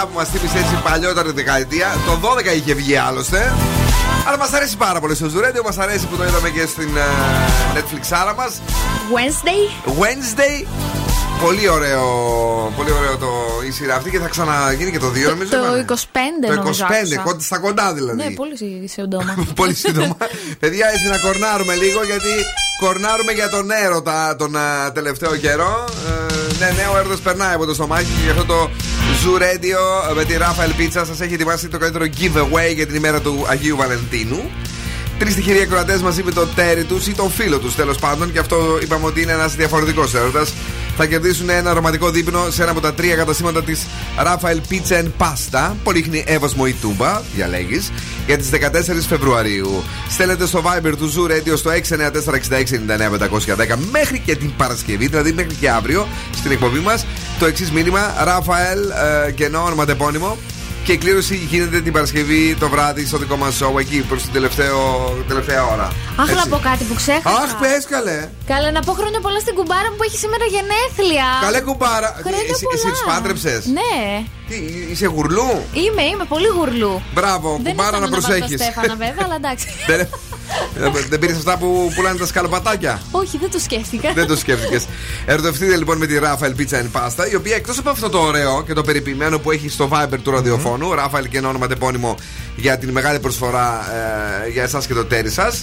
πραγματικά 0.00 0.06
που 0.06 0.14
μας 0.18 0.28
θύμισε 0.28 0.58
έτσι 0.58 0.74
παλιότερη 0.82 1.32
δεκαετία. 1.32 1.88
Το 2.06 2.12
12 2.28 2.56
είχε 2.56 2.74
βγει 2.74 2.96
άλλωστε. 2.96 3.52
Αλλά 4.26 4.36
μας 4.38 4.52
αρέσει 4.52 4.76
πάρα 4.76 5.00
πολύ 5.00 5.14
στο 5.14 5.28
Ζουρέντιο, 5.28 5.62
μας 5.64 5.78
αρέσει 5.78 6.06
που 6.06 6.16
το 6.16 6.24
είδαμε 6.24 6.48
και 6.50 6.66
στην 6.66 6.96
ε, 6.96 7.00
Netflix 7.78 8.02
άρα 8.20 8.34
μας. 8.34 8.52
Wednesday. 9.14 9.62
Wednesday. 10.02 10.66
Πολύ 11.44 11.68
ωραίο, 11.68 12.04
πολύ 12.76 12.90
ωραίο 12.92 13.16
το, 13.16 13.28
η 13.68 13.70
σειρά 13.70 13.94
αυτή 13.94 14.10
και 14.10 14.18
θα 14.18 14.28
ξαναγίνει 14.28 14.90
και 14.90 14.98
το 14.98 15.06
2 15.06 15.10
νομίζω. 15.28 15.50
Το 15.50 15.56
είπαμε. 15.56 15.84
25 15.88 15.94
Το 16.46 16.52
25, 16.52 16.56
νομίζω 16.56 16.84
άκουσα. 16.84 17.20
κοντά- 17.24 17.40
στα 17.42 17.58
κοντά 17.58 17.92
δηλαδή. 17.94 18.16
Ναι, 18.22 18.30
πολύ 18.30 18.56
σύντομα. 18.88 19.34
Πολύ 19.60 19.74
σύντομα. 19.74 20.16
Παιδιά, 20.58 20.86
έτσι 20.94 21.06
να 21.08 21.18
κορνάρουμε 21.18 21.74
λίγο 21.74 22.00
γιατί 22.04 22.32
κορνάρουμε 22.80 23.32
για 23.32 23.48
τον 23.48 23.70
έρωτα 23.84 24.36
τον 24.36 24.56
α, 24.56 24.92
τελευταίο 24.92 25.36
καιρό. 25.36 25.84
Ε, 26.08 26.58
ναι, 26.58 26.66
ναι, 26.76 26.84
ο 26.94 26.98
έρωτας 26.98 27.18
περνάει 27.18 27.54
από 27.54 27.66
το 27.66 27.74
στομάχι 27.74 28.04
και 28.04 28.22
γι' 28.24 28.30
αυτό 28.30 28.44
το 28.44 28.70
Zoo 29.24 29.36
Radio 29.38 30.14
με 30.14 30.24
τη 30.24 30.34
Rafael 30.38 30.80
Pizza 30.80 31.02
σας 31.06 31.20
έχει 31.20 31.34
ετοιμάσει 31.34 31.68
το 31.68 31.78
καλύτερο 31.78 32.04
giveaway 32.04 32.74
για 32.74 32.86
την 32.86 32.94
ημέρα 32.94 33.20
του 33.20 33.44
Αγίου 33.48 33.76
Βαλεντίνου. 33.76 34.50
Τρεις 35.20 35.34
τυχεροί 35.34 35.60
ακροατές 35.60 36.02
μαζί 36.02 36.22
με 36.22 36.30
το 36.30 36.46
τέρι 36.46 36.84
τους 36.84 37.06
ή 37.06 37.12
τον 37.12 37.30
φίλο 37.30 37.58
τους 37.58 37.74
τέλος 37.74 37.98
πάντων, 37.98 38.32
και 38.32 38.38
αυτό 38.38 38.78
είπαμε 38.82 39.06
ότι 39.06 39.22
είναι 39.22 39.32
ένας 39.32 39.54
διαφορετικός 39.54 40.14
έρωτας. 40.14 40.52
Θα 40.96 41.06
κερδίσουν 41.06 41.50
ένα 41.50 41.72
ρομαντικό 41.72 42.10
δείπνο 42.10 42.50
σε 42.50 42.62
ένα 42.62 42.70
από 42.70 42.80
τα 42.80 42.94
τρία 42.94 43.16
καταστήματα 43.16 43.62
της 43.62 43.86
Rafael 44.18 44.60
Pizza 44.70 45.02
and 45.02 45.08
Pasta, 45.18 45.72
Πολύχνη 45.82 46.24
Εύωσμο 46.26 46.64
ή 46.66 46.72
Τούμπα, 46.72 47.20
διαλέγεις, 47.34 47.92
για 48.26 48.38
τις 48.38 48.48
14 48.48 49.06
Φεβρουαρίου. 49.08 49.84
Στέλνετε 50.08 50.46
στο 50.46 50.62
Viber 50.64 50.92
του 50.98 51.12
Zoo 51.12 51.30
Radio 51.30 51.56
στο 51.56 51.70
694-6699-510 51.70 53.76
μέχρι 53.90 54.18
και 54.18 54.36
την 54.36 54.56
Παρασκευή, 54.56 55.06
δηλαδή 55.06 55.32
μέχρι 55.32 55.54
και 55.54 55.70
αύριο 55.70 56.08
στην 56.34 56.50
εκπομπή 56.50 56.78
μας, 56.78 57.06
το 57.38 57.46
εξής 57.46 57.70
μήνυμα: 57.70 58.14
Rafael, 58.26 58.78
ε, 59.26 59.30
κενό 59.30 59.64
ονοματεπώνυμο, 59.64 60.38
και 60.84 60.92
η 60.92 60.96
κλήρωση 60.96 61.34
γίνεται 61.36 61.80
την 61.80 61.92
Παρασκευή 61.92 62.56
το 62.60 62.68
βράδυ 62.68 63.06
στο 63.06 63.18
δικό 63.18 63.36
μας 63.36 63.58
show 63.62 63.78
εκεί 63.80 63.98
προς 64.08 64.22
την 64.22 64.32
τελευταίο, 64.32 64.78
τελευταία 65.28 65.64
ώρα. 65.66 65.92
Αχ, 66.20 66.26
να 66.26 66.32
Έτσι. 66.32 66.48
πω 66.48 66.58
κάτι 66.62 66.84
που 66.84 66.94
ξέχασα. 66.94 67.36
Αχ, 67.42 67.50
πες 67.60 67.84
καλέ. 67.88 68.28
Καλά, 68.46 68.70
να 68.70 68.80
πω 68.80 68.92
χρόνια 68.92 69.20
πολλά 69.20 69.40
στην 69.40 69.54
κουμπάρα 69.54 69.88
μου 69.90 69.96
που 69.96 70.02
έχει 70.02 70.16
σήμερα 70.24 70.44
γενέθλια. 70.54 71.28
Καλέ 71.46 71.60
κουμπάρα. 71.60 72.08
Χρόνια 72.26 72.38
Εσύ, 72.40 72.52
εσύ 72.74 72.82
πολλά. 72.82 72.90
τις 72.92 73.02
πάντρεψες; 73.10 73.60
Ναι. 73.78 73.92
Τι, 74.50 74.56
είσαι 74.90 75.06
γουρλού; 75.06 75.64
Είμαι, 75.72 76.02
είμαι 76.02 76.24
πολύ 76.28 76.46
γουρλού. 76.46 77.02
Μπράβο, 77.14 77.60
Δεν 77.62 77.74
κουμπάρα 77.74 77.98
να 77.98 78.04
αισθάνομαι 78.04 78.20
βάλω 78.20 78.26
προσέχεις. 78.26 78.56
Το 78.56 78.64
Στέφανα, 78.64 78.94
βέβαια, 78.96 79.24
αλλά 79.24 79.34
εντάξει. 79.34 79.66
δεν 80.82 81.06
δεν 81.08 81.18
πήρες 81.18 81.36
αυτά 81.36 81.58
που 81.58 81.92
πουλάνε 81.94 82.18
τα 82.18 82.26
σκαλοπατάκια; 82.26 83.02
Όχι, 83.10 83.38
δεν 83.38 83.50
το 83.50 83.58
σκέφτηκα. 83.58 84.12
Δεν 84.12 84.26
το 84.26 84.36
σκέφτηκες. 84.36 84.86
Ερωτευτείτε 85.26 85.76
λοιπόν 85.76 85.98
με 85.98 86.06
τη 86.06 86.18
Rafael 86.22 86.60
Pizza 86.60 86.76
and 86.76 87.00
Pasta, 87.00 87.30
η 87.32 87.34
οποία 87.34 87.56
εκτός 87.56 87.78
από 87.78 87.90
αυτό 87.90 88.08
το 88.08 88.18
ωραίο 88.18 88.62
και 88.62 88.72
το 88.72 88.82
περιποιημένο 88.82 89.38
που 89.38 89.50
έχει 89.50 89.68
στο 89.68 89.88
Viber 89.92 90.18
του 90.22 90.30
ραδιοφώνου, 90.30 90.90
Rafael 90.90 91.28
και 91.30 91.38
ένα 91.38 91.48
ονοματεπώνυμο 91.48 92.14
για 92.56 92.78
την 92.78 92.90
μεγάλη 92.90 93.18
προσφορά 93.18 93.86
ε, 94.46 94.50
για 94.50 94.62
εσάς 94.62 94.86
και 94.86 94.94
το 94.94 95.04
ταίρι 95.04 95.30
σας. 95.30 95.62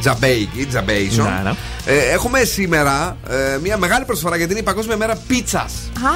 Τζαμπέικι, 0.00 0.66
Τζαμπέισον. 0.66 1.24
Ναι, 1.24 1.40
ναι. 1.42 1.52
Ε, 1.84 2.12
έχουμε 2.12 2.44
σήμερα 2.44 3.16
ε, 3.28 3.58
μια 3.62 3.76
μεγάλη 3.76 4.04
προσφορά 4.04 4.36
γιατί 4.36 4.50
είναι 4.50 4.60
η 4.60 4.64
Παγκόσμια 4.64 4.96
Μέρα 4.96 5.16
Πίτσας. 5.26 5.72
Α, 6.02 6.10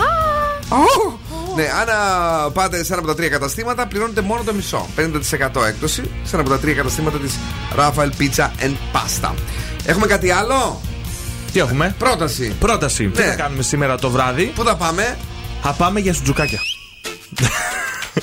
Ναι, 1.56 1.62
αν 1.80 1.88
α, 1.88 2.50
πάτε 2.50 2.76
σε 2.84 2.92
ένα 2.92 2.98
από 3.02 3.06
τα 3.10 3.14
τρία 3.14 3.28
καταστήματα, 3.28 3.86
πληρώνετε 3.86 4.20
μόνο 4.20 4.42
το 4.42 4.54
μισό. 4.54 4.86
50% 4.96 5.64
έκπτωση 5.66 6.02
σε 6.22 6.30
ένα 6.32 6.40
από 6.40 6.50
τα 6.50 6.58
τρία 6.58 6.74
καταστήματα 6.74 7.18
της 7.18 7.34
Rafael 7.76 8.10
Pizza 8.20 8.48
and 8.64 8.74
Pasta. 8.92 9.30
Έχουμε 9.84 10.06
κάτι 10.06 10.30
άλλο; 10.30 10.80
Τι 11.52 11.58
έχουμε; 11.58 11.94
Πρόταση. 11.98 12.54
Πρόταση. 12.58 13.08
Τι 13.08 13.20
Ναι. 13.20 13.26
θα 13.28 13.34
κάνουμε 13.34 13.62
σήμερα 13.62 13.98
το 13.98 14.10
βράδυ; 14.10 14.44
Πού 14.54 14.64
θα 14.64 14.76
πάμε; 14.76 15.16
Θα 15.62 15.72
πάμε 15.72 16.00
για 16.00 16.12
σουτζουκάκια. 16.12 16.58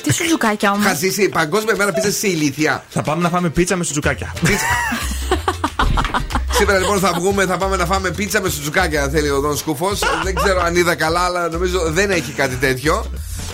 τι 0.03 0.13
σουτζουκάκια 0.13 0.71
όμως; 0.71 0.85
Θα 0.85 0.93
ζήσει 0.93 1.23
η 1.23 1.29
Παγκόσμια 1.29 1.75
Μέρα 1.77 1.91
Πίτσας 1.91 2.15
σε 2.15 2.27
ηλίθεια. 2.27 2.83
Θα 2.89 3.01
πάμε 3.01 3.21
να 3.21 3.29
φάμε 3.29 3.49
πίτσα 3.49 3.75
με 3.75 3.83
σουτζουκάκια. 3.83 4.33
Σήμερα 6.57 6.77
λοιπόν 6.79 6.99
θα 6.99 7.13
βγούμε, 7.15 7.45
θα 7.45 7.57
πάμε 7.57 7.75
να 7.75 7.85
φάμε 7.85 8.11
πίτσα 8.11 8.41
με 8.41 8.49
σουτζουκάκια, 8.49 9.03
αν 9.03 9.09
θέλει 9.11 9.29
ο 9.29 9.39
Δον 9.39 9.57
Σκούφος. 9.57 9.99
Δεν 10.23 10.35
ξέρω 10.35 10.61
αν 10.61 10.75
είδα 10.75 10.95
καλά, 10.95 11.19
αλλά 11.19 11.49
νομίζω 11.49 11.79
δεν 11.91 12.11
έχει 12.11 12.31
κάτι 12.31 12.55
τέτοιο. 12.55 13.05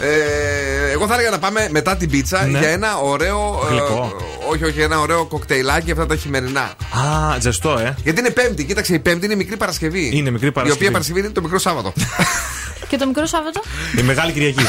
Ε, 0.02 0.92
εγώ 0.92 1.08
θα 1.08 1.14
έλεγα 1.14 1.30
να 1.30 1.40
πάμε 1.40 1.68
μετά 1.72 1.96
την 1.96 2.10
πίτσα 2.10 2.46
Ναι. 2.46 2.60
για 2.60 2.70
ένα 2.70 2.98
ωραίο. 2.98 3.60
ε, 3.66 3.70
Γλυκό. 3.70 4.16
όχι, 4.50 4.64
όχι, 4.66 4.82
ένα 4.82 5.00
ωραίο 5.00 5.26
κοκτέιλάκι 5.26 5.92
αυτά 5.92 6.06
τα 6.06 6.16
χειμερινά. 6.16 6.62
Α, 6.62 7.38
ζεστό, 7.40 7.78
ε. 7.78 7.96
Γιατί 8.04 8.20
είναι 8.20 8.30
Πέμπτη, 8.30 8.64
κοίταξε, 8.66 8.94
η 8.94 9.00
Πέμπτη 9.00 9.26
είναι 9.26 9.36
μικρή 9.36 9.58
Παρασκευή. 9.58 10.10
Είναι 10.14 10.30
μικρή 10.32 10.48
Η 10.48 10.52
Παρασκευή. 10.52 10.80
οποία 10.80 10.92
Παρασκευή 10.92 11.20
είναι 11.20 11.30
το 11.30 11.42
μικρό 11.42 11.60
Σάββατο. 11.60 11.94
Και 12.90 12.98
το 12.98 13.08
μικρό 13.08 13.26
Σάββατο; 13.26 13.62
Η 14.00 14.02
Μεγάλη 14.02 14.32
Κυριακή. 14.32 14.66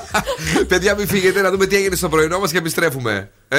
Παιδιά, 0.68 0.94
μην 0.94 1.08
φύγετε 1.08 1.40
να 1.40 1.50
δούμε 1.50 1.66
τι 1.66 1.76
έγινε 1.76 1.96
στο 1.96 2.08
πρωινό 2.08 2.38
μας 2.38 2.50
και 2.50 2.58
επιστρέφουμε. 2.58 3.30
Ε; 3.48 3.58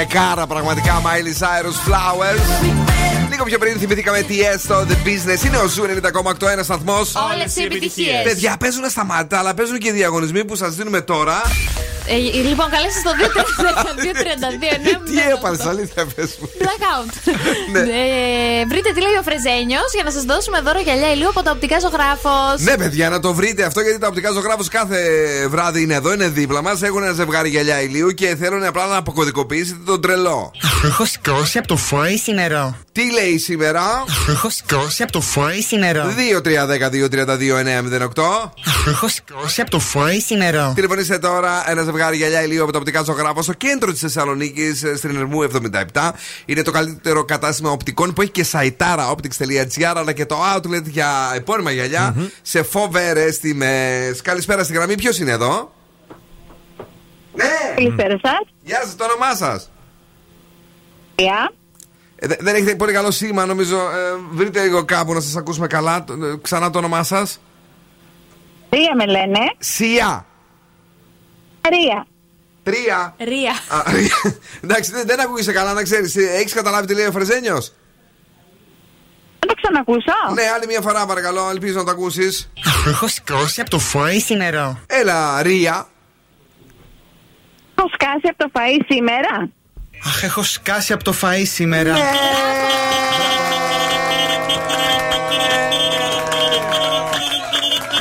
γυναικάρα 0.00 0.46
πραγματικά 0.46 1.02
Miley 1.02 1.42
Cyrus 1.42 1.88
Flowers. 1.88 2.64
Λίγο 3.30 3.44
πιο 3.44 3.58
πριν 3.58 3.78
θυμηθήκαμε 3.78 4.20
Tiësto 4.22 4.86
The 4.88 5.06
Business. 5.06 5.44
Είναι 5.46 5.56
ο 5.56 5.66
Zoo 5.66 5.84
90,8 5.84 6.62
σταθμός. 6.62 7.14
Όλες 7.32 7.56
οι 7.56 7.62
επιτυχίες 7.62 8.22
Παιδιά 8.22 8.56
παίζουν 8.60 8.84
ασταμάτητα, 8.84 9.38
αλλά 9.38 9.54
παίζουν 9.54 9.78
και 9.78 9.88
οι 9.88 9.92
διαγωνισμοί 9.92 10.44
που 10.44 10.56
σας 10.56 10.74
δίνουμε 10.74 11.00
τώρα. 11.00 11.42
Ε, 12.12 12.16
λοιπόν, 12.50 12.66
καλέστε 12.74 13.00
στο 13.04 13.12
232-9. 13.20 13.22
Τι 15.04 15.14
ναι, 15.14 15.22
ναι, 15.22 15.32
έπαθε, 15.36 15.64
ναι. 15.64 15.70
αλήθεια, 15.70 16.06
πες 16.14 16.30
μου. 16.40 16.48
Blackout. 16.62 17.10
Ε, 18.60 18.66
βρείτε 18.66 18.92
τι 18.92 19.00
λέει 19.00 19.14
ο 19.20 19.22
Φρεζένιος 19.22 19.90
για 19.94 20.04
να 20.04 20.10
σας 20.10 20.22
δώσουμε 20.22 20.60
δώρο 20.60 20.80
γυαλιά 20.80 21.12
ηλίου 21.12 21.28
από 21.28 21.42
τα 21.42 21.50
οπτικά 21.50 21.78
ζωγράφος. 21.78 22.58
Ναι, 22.58 22.76
παιδιά, 22.76 23.08
να 23.08 23.20
το 23.20 23.34
βρείτε 23.34 23.64
αυτό 23.64 23.80
γιατί 23.80 23.98
τα 23.98 24.06
οπτικά 24.06 24.32
ζωγράφος 24.32 24.68
κάθε 24.68 24.98
βράδυ 25.48 25.82
είναι 25.82 25.94
εδώ, 25.94 26.12
είναι 26.12 26.28
δίπλα 26.28 26.62
μας. 26.62 26.82
Έχουν 26.82 27.02
ένα 27.02 27.12
ζευγάρι 27.12 27.48
γυαλιά 27.48 27.80
ηλίου 27.80 28.10
και 28.10 28.36
θέλουν 28.36 28.64
απλά 28.64 28.86
να 28.86 28.96
αποκωδικοποιήσετε 28.96 29.78
τον 29.86 30.00
τρελό. 30.00 30.50
Έχω 30.84 31.04
σκώσει 31.04 31.58
από 31.58 31.66
το 31.66 31.76
φόη 31.76 32.22
νερό. 32.34 32.76
Τι 32.92 33.12
λέει 33.12 33.38
σήμερα; 33.38 34.04
Έχω 34.28 34.50
σκώσει 34.50 35.02
από 35.02 35.12
το 35.12 35.20
φόη 35.20 35.66
νερό. 35.78 36.14
2-3-10-2-32-9-08. 36.42 38.50
Έχω 38.86 39.08
σκώσει 39.08 39.60
από 39.60 39.70
το 39.70 39.78
φόη 39.78 40.24
νερό. 40.36 40.72
Τηλεφωνήστε 40.74 41.18
τώρα 41.18 41.64
ένα 41.66 41.82
ζευγάρι 41.82 41.99
ζευγάρι 42.00 42.16
γυαλιά 42.16 42.42
ηλίου 42.42 42.62
από 42.62 42.72
τα 42.72 42.78
οπτικά 42.78 43.02
ζωγράφα 43.02 43.42
στο 43.42 43.52
κέντρο 43.52 43.90
της 43.90 44.00
Θεσσαλονίκης, 44.00 44.82
ε, 44.82 44.96
στην 44.96 45.16
Ερμού 45.16 45.42
77. 45.42 46.12
Είναι 46.44 46.62
το 46.62 46.70
καλύτερο 46.70 47.24
κατάστημα 47.24 47.70
οπτικών 47.70 48.12
που 48.12 48.22
έχει 48.22 48.30
και 48.30 48.44
σαϊτάρα 48.44 49.14
optics.gr 49.14 49.92
αλλά 49.96 50.12
και 50.12 50.26
το 50.26 50.36
outlet 50.54 50.84
για 50.84 51.32
επώνυμα 51.34 51.70
γυαλιά 51.70 52.14
mm-hmm. 52.14 52.30
σε 52.42 52.62
φοβερές 52.62 53.38
τιμές. 53.38 54.22
Καλησπέρα 54.22 54.64
στη 54.64 54.72
γραμμή, 54.72 54.94
ποιος 54.94 55.18
είναι 55.18 55.30
εδώ; 55.30 55.72
Ναι! 57.34 57.74
Καλησπέρα 57.74 58.18
σας. 58.22 58.40
Γεια 58.62 58.80
σας, 58.84 58.96
το 58.96 59.04
όνομά 59.04 59.34
σας; 59.34 59.70
Yeah. 61.14 61.52
Ε, 62.16 62.26
δεν 62.26 62.54
έχετε 62.54 62.74
πολύ 62.74 62.92
καλό 62.92 63.10
σήμα, 63.10 63.46
νομίζω. 63.46 63.76
Ε, 63.76 64.18
βρείτε 64.30 64.62
λίγο 64.62 64.84
κάπου 64.84 65.12
να 65.12 65.20
σας 65.20 65.36
ακούσουμε 65.36 65.66
καλά. 65.66 66.04
Ε, 66.10 66.36
ξανά 66.42 66.70
το 66.70 66.78
όνομά 66.78 67.02
σας. 67.02 67.40
Σία 68.70 68.94
με 68.96 69.06
λένε. 69.06 69.38
Σία. 69.58 70.24
Ρία. 71.68 72.06
Τρία. 72.62 73.14
Ρία. 73.18 73.52
Εντάξει, 74.64 74.90
δεν, 74.90 75.06
δεν 75.06 75.20
ακούγεσαι 75.20 75.52
καλά, 75.52 75.72
να 75.72 75.82
ξέρεις. 75.82 76.16
Ε, 76.16 76.20
έχεις 76.20 76.52
καταλάβει 76.52 76.86
τι 76.86 76.94
λέει 76.94 77.06
ο 77.06 77.12
Φρεζένιος; 77.12 77.72
Δεν 79.38 79.48
το 79.48 79.54
ξανακούσα. 79.54 80.14
Ναι, 80.34 80.42
άλλη 80.54 80.66
μια 80.66 80.80
φορά 80.80 81.06
παρακαλώ, 81.06 81.50
ελπίζω 81.50 81.78
να 81.78 81.84
το 81.84 81.90
ακούσεις. 81.90 82.50
Έχω 82.86 83.08
σκώσει 83.08 83.60
από 83.60 83.70
το 83.70 83.78
φαί 83.78 84.18
σήμερα. 84.18 84.82
Έλα, 84.86 85.42
Ρία. 85.42 85.88
Έχω 87.78 87.88
σκάσει 87.92 88.26
από 88.28 88.36
το 88.36 88.50
φαΐ 88.54 88.84
σήμερα. 88.88 89.50
Αχ, 90.04 90.22
έχω 90.22 90.42
σκάσει 90.42 90.92
από 90.92 91.04
το 91.04 91.14
φαΐ 91.22 91.42
σήμερα. 91.44 91.92
Ναι. 91.92 92.10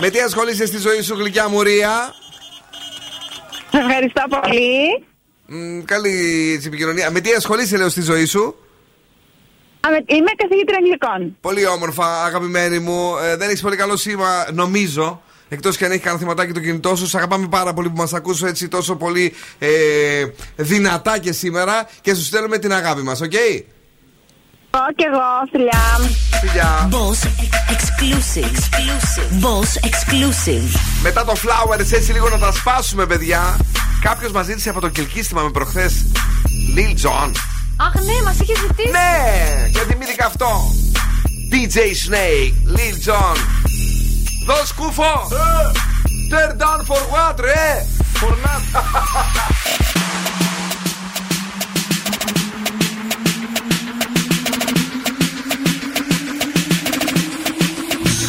Με 0.01 0.09
τι 0.09 0.19
ασχολείσαι 0.19 0.65
στη 0.65 0.77
ζωή 0.77 1.01
σου, 1.01 1.15
γλυκιά 1.15 1.49
μου, 1.49 1.61
Ρία; 1.61 2.13
Σε 3.71 3.77
ευχαριστώ 3.77 4.23
πολύ. 4.29 5.03
Μ, 5.45 5.81
καλή 5.85 6.51
έτσι, 6.55 6.67
επικοινωνία. 6.67 7.11
Με 7.11 7.19
τι 7.19 7.31
ασχολείσαι, 7.33 7.77
λέω, 7.77 7.89
στη 7.89 8.01
ζωή 8.01 8.25
σου; 8.25 8.55
Α, 9.87 9.89
με- 9.89 10.15
Είμαι 10.15 10.31
καθηγήτρια 10.37 10.77
αγγλικών. 10.77 11.37
Πολύ 11.41 11.65
όμορφα, 11.67 12.23
αγαπημένη 12.23 12.79
μου. 12.79 13.17
Ε, 13.23 13.35
δεν 13.35 13.49
έχεις 13.49 13.61
πολύ 13.61 13.75
καλό 13.75 13.95
σήμα, 13.97 14.45
νομίζω. 14.53 15.21
Εκτός 15.51 15.77
και 15.77 15.85
αν 15.85 15.91
έχει 15.91 15.99
κανένα 16.01 16.19
θεματάκι 16.21 16.51
το 16.51 16.59
κινητό 16.59 16.95
σου, 16.95 17.07
Σ' 17.07 17.15
αγαπάμε 17.15 17.47
πάρα 17.47 17.73
πολύ 17.73 17.89
που 17.89 17.95
μας 17.97 18.13
ακούς 18.13 18.47
έτσι 18.47 18.67
τόσο 18.67 18.95
πολύ 18.95 19.33
ε, 19.59 19.69
δυνατά 20.55 21.17
και 21.17 21.31
σήμερα 21.31 21.89
και 22.01 22.13
σου 22.13 22.23
στέλνουμε 22.23 22.57
την 22.57 22.73
αγάπη 22.73 23.01
μας, 23.01 23.21
οκ; 23.21 23.33
Εγώ 23.33 23.63
και 24.95 25.05
εγώ, 25.11 25.21
φιλιά. 25.51 25.81
Φιλιά. 26.39 26.89
Boss 26.91 27.19
exclusive. 27.75 28.45
exclusive. 28.51 29.29
Boss 29.41 29.71
exclusive. 29.89 30.79
Μετά 31.01 31.25
το 31.25 31.33
Flowers, 31.35 31.91
έτσι 31.91 32.11
λίγο 32.11 32.29
να 32.29 32.37
τα 32.37 32.51
σπάσουμε, 32.51 33.05
παιδιά. 33.05 33.57
Κάποιος 34.01 34.31
μας 34.31 34.45
ζήτησε 34.45 34.69
από 34.69 34.79
το 34.79 34.89
κελκύστημα 34.89 35.41
με 35.41 35.49
προχθές. 35.49 36.05
Lil 36.75 37.05
Jon. 37.05 37.31
Αχ, 37.77 37.93
ναι, 37.95 38.21
μας 38.23 38.39
είχε 38.39 38.55
ζητήσει. 38.55 38.89
Ναι, 38.89 39.69
και 39.69 39.79
θυμήθηκα 39.79 40.25
αυτό. 40.25 40.73
DJ 41.51 41.77
Snake, 41.77 42.77
Lil 42.77 43.09
Jon. 43.09 43.37
Δώσ' 44.45 44.73
κούφο. 44.73 45.27
Turn 46.31 46.57
down 46.57 46.85
for 46.85 47.01
what, 47.13 47.39
ρε; 47.39 47.85
For 48.19 48.33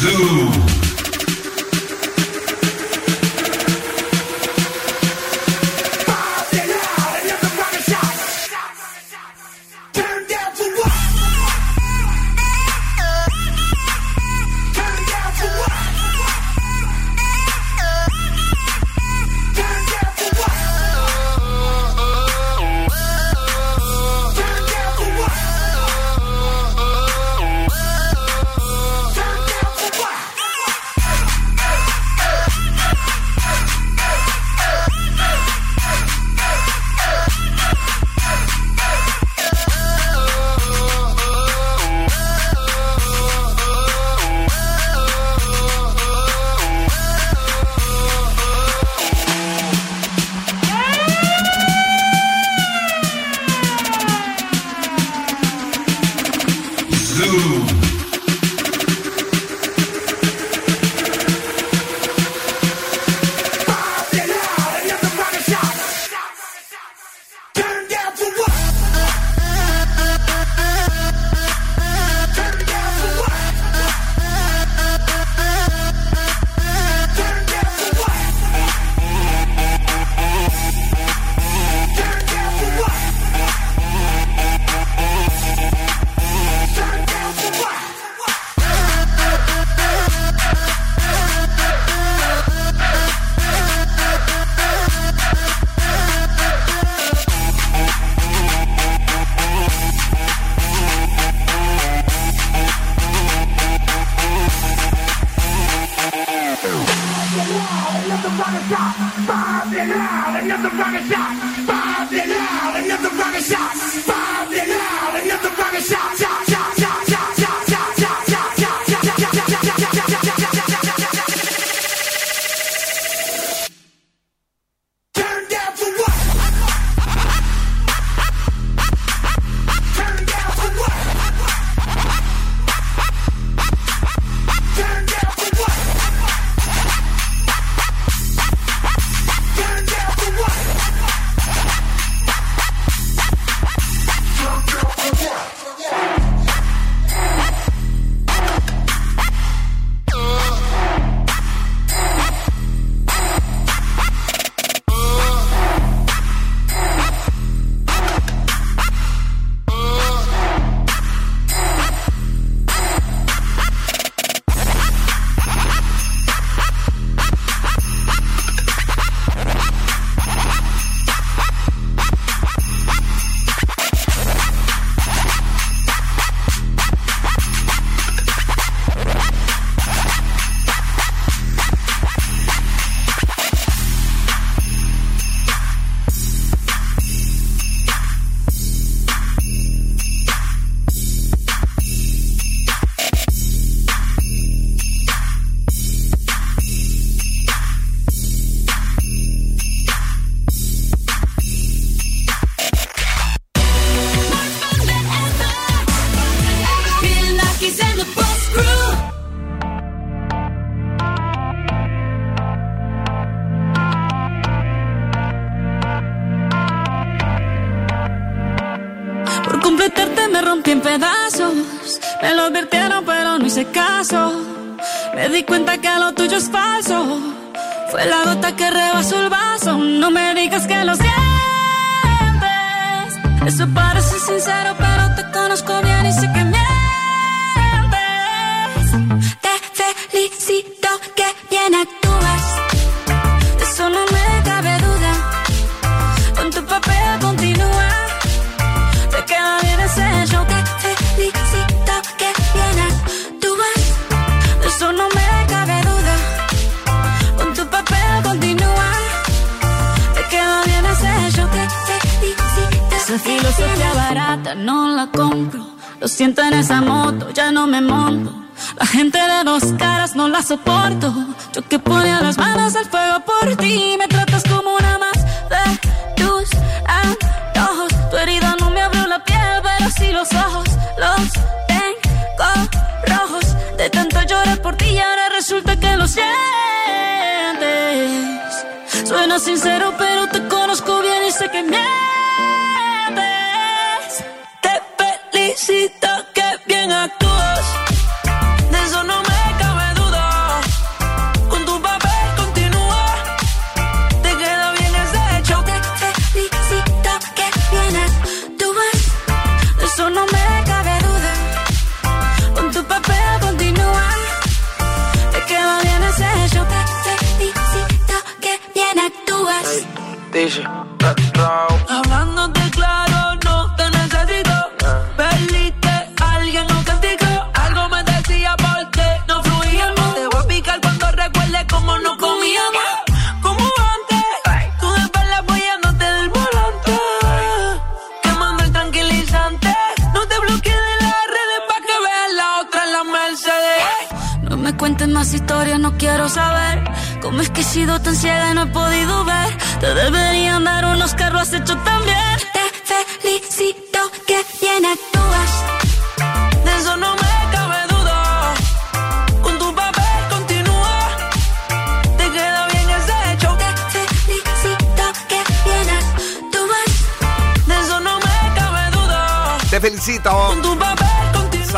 Zoo. 0.01 0.70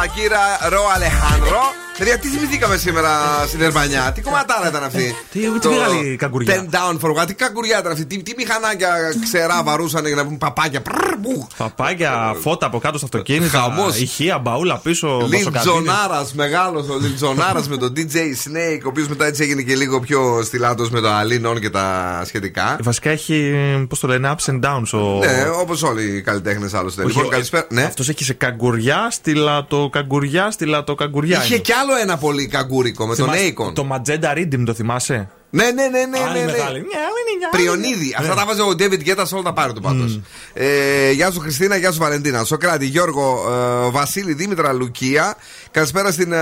Σακύρα 0.05 0.57
Ρο 0.69 0.83
Αλεχάνδρο. 0.95 1.61
Παιδιά, 1.97 2.17
τι 2.19 2.27
θυμηθήκαμε 2.27 2.77
σήμερα 2.77 3.09
στην 3.47 3.61
Ερβανιά, 3.61 4.11
τι 4.15 4.21
κομματάρα 4.21 4.67
ήταν 4.67 4.83
αυτή; 4.83 5.15
Τι, 5.31 5.39
τι 5.59 5.67
μεγάλη 5.67 6.15
καγκουριά. 6.15 6.65
10 6.71 6.73
down 6.75 6.99
for 6.99 7.21
what, 7.21 7.27
τι 7.27 7.33
καγκουριά 7.33 7.79
ήταν 7.79 7.91
αυτή, 7.91 8.05
τι, 8.05 8.23
τι 8.23 8.33
μηχανάκια 8.37 8.89
ξερά 9.23 9.63
βαρούσαν 9.63 10.05
για 10.05 10.15
να 10.15 10.23
πούμε 10.25 10.37
παπάκια; 10.37 10.81
πρρρ, 10.81 11.17
μπουχ. 11.19 11.47
Παπάκια, 11.57 12.35
φώτα 12.41 12.65
από 12.65 12.79
κάτω 12.79 12.97
στα 12.97 13.05
αυτοκίνητα. 13.05 13.59
Χαμός. 13.59 13.99
Ηχεία, 13.99 14.37
μπαούλα 14.37 14.77
πίσω. 14.77 15.07
βασοκαρτίνες. 15.07 15.53
Λιντζονάρας, 15.65 16.33
μεγάλος 16.33 16.89
ο 16.89 16.97
Λιντζονάρας 17.01 17.67
με 17.69 17.77
τον 17.77 17.93
DJ 17.95 18.15
Snake, 18.15 18.81
ο 18.85 18.87
οποίος 18.87 19.07
μετά 19.07 19.25
έτσι 19.25 19.43
έγινε 19.43 19.61
και 19.61 19.75
λίγο 19.75 19.99
πιο 19.99 20.41
στυλάτο 20.43 20.87
με 20.91 20.99
το 20.99 21.09
Αλίνον 21.09 21.59
και 21.59 21.69
τα 21.69 22.21
σχετικά. 22.25 22.77
Βασικά 22.81 23.09
έχει, 23.09 23.53
πώς 23.89 23.99
το 23.99 24.07
λένε, 24.07 24.35
ups 24.37 24.51
and 24.51 24.59
downs. 24.65 24.89
Ο... 24.99 25.19
Ναι, 25.25 25.45
όπως 25.61 25.83
όλοι 25.83 26.15
οι 26.15 26.21
καλλιτέχνες 26.21 26.73
άλλωστε. 26.73 27.01
Όχι, 27.01 27.11
Λοιπόν, 27.11 27.25
ο- 27.25 27.29
καλησπέρα. 27.29 27.67
Ναι. 27.69 27.83
Αυτός 27.83 28.09
έχει 28.09 28.23
σε 28.23 28.33
καγκουριά, 28.33 29.07
στυλά 29.11 29.65
το 29.65 29.89
καγκουριά, 29.91 30.51
στυλά 30.51 30.83
το 30.83 30.95
καγκουριά. 30.95 31.37
Είχε 31.43 31.53
είναι. 31.53 31.63
κι 31.63 31.71
άλλο 31.83 31.95
ένα 32.01 32.17
πολύ 32.17 32.47
καγκούρικο 32.47 33.07
με 33.07 33.15
τον 33.15 33.25
Θυμάσαι- 33.25 33.53
Akon. 33.59 33.73
Το 33.73 33.87
Magenta 33.91 34.37
Riddim 34.37 34.63
το 34.65 34.73
θυμάσαι; 34.73 35.29
Ναι, 35.49 35.63
ναι, 35.63 35.71
ναι, 35.71 36.05
ναι. 36.05 36.19
Άλλη 36.29 36.39
ναι, 36.39 36.45
ναι. 36.45 36.51
μεγάλη. 36.51 36.85
Πριονίδη. 37.51 38.15
Αυτά 38.17 38.33
Ναι. 38.33 38.39
τα 38.39 38.45
βάζει 38.45 38.61
ο 38.61 38.75
David 38.79 39.07
Guetta 39.09 39.23
σε 39.25 39.33
όλα 39.33 39.43
τα 39.43 39.53
πάρτι 39.53 39.73
του 39.73 39.81
πάντως. 39.81 40.19
Ε, 40.53 41.11
γεια 41.11 41.31
σου 41.31 41.39
Χριστίνα, 41.39 41.75
γεια 41.75 41.91
σου 41.91 41.99
Βαλεντίνα. 41.99 42.43
Σοκράτη, 42.43 42.85
Γιώργο, 42.85 43.45
ε, 43.87 43.89
Βασίλη, 43.89 44.33
Δήμητρα, 44.33 44.73
Λουκία. 44.73 45.35
Καλησπέρα 45.71 46.11
στην 46.11 46.31
ε, 46.31 46.39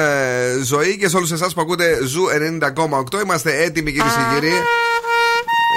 ζωή 0.63 0.97
και 0.97 1.07
σε 1.09 1.17
όλους 1.17 1.31
εσάς 1.31 1.53
που 1.53 1.61
ακούτε 1.61 1.99
Zoo 2.05 2.23
90,8. 2.27 3.21
Είμαστε 3.23 3.63
έτοιμοι 3.63 3.91
κυρίες 3.91 4.13
και 4.13 4.33
κύριοι 4.35 4.53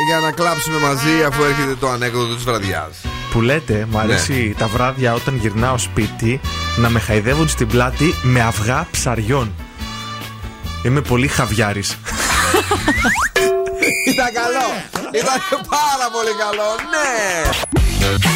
για 0.09 0.19
να 0.19 0.31
κλάψουμε 0.31 0.79
μαζί 0.79 1.25
αφού 1.27 1.43
έρχεται 1.43 1.75
το 1.81 1.89
ανέκδοτο 1.89 2.35
της 2.35 2.45
βραδιάς. 2.45 2.91
Που 3.35 3.41
λέτε, 3.41 3.87
μου 3.91 3.99
αρέσει 3.99 4.33
Ναι. 4.33 4.55
τα 4.55 4.67
βράδια 4.67 5.15
όταν 5.15 5.37
γυρνάω 5.37 5.79
σπίτι 5.79 6.41
να 6.77 6.89
με 6.89 6.99
χαϊδεύουν 7.01 7.49
στην 7.49 7.67
πλάτη 7.67 8.15
με 8.23 8.41
αυγά 8.41 8.87
ψαριών. 8.91 9.55
Είμαι 10.83 11.01
πολύ 11.01 11.29
χαβιάρης. 11.29 11.99
Ήταν 14.13 14.33
καλό! 14.33 14.69
Ήταν 15.13 15.41
πάρα 15.69 16.11
πολύ 16.13 16.31
καλό, 16.39 16.69
ναι! 16.91 17.51
Και 17.99 18.05
τώρα 18.07 18.35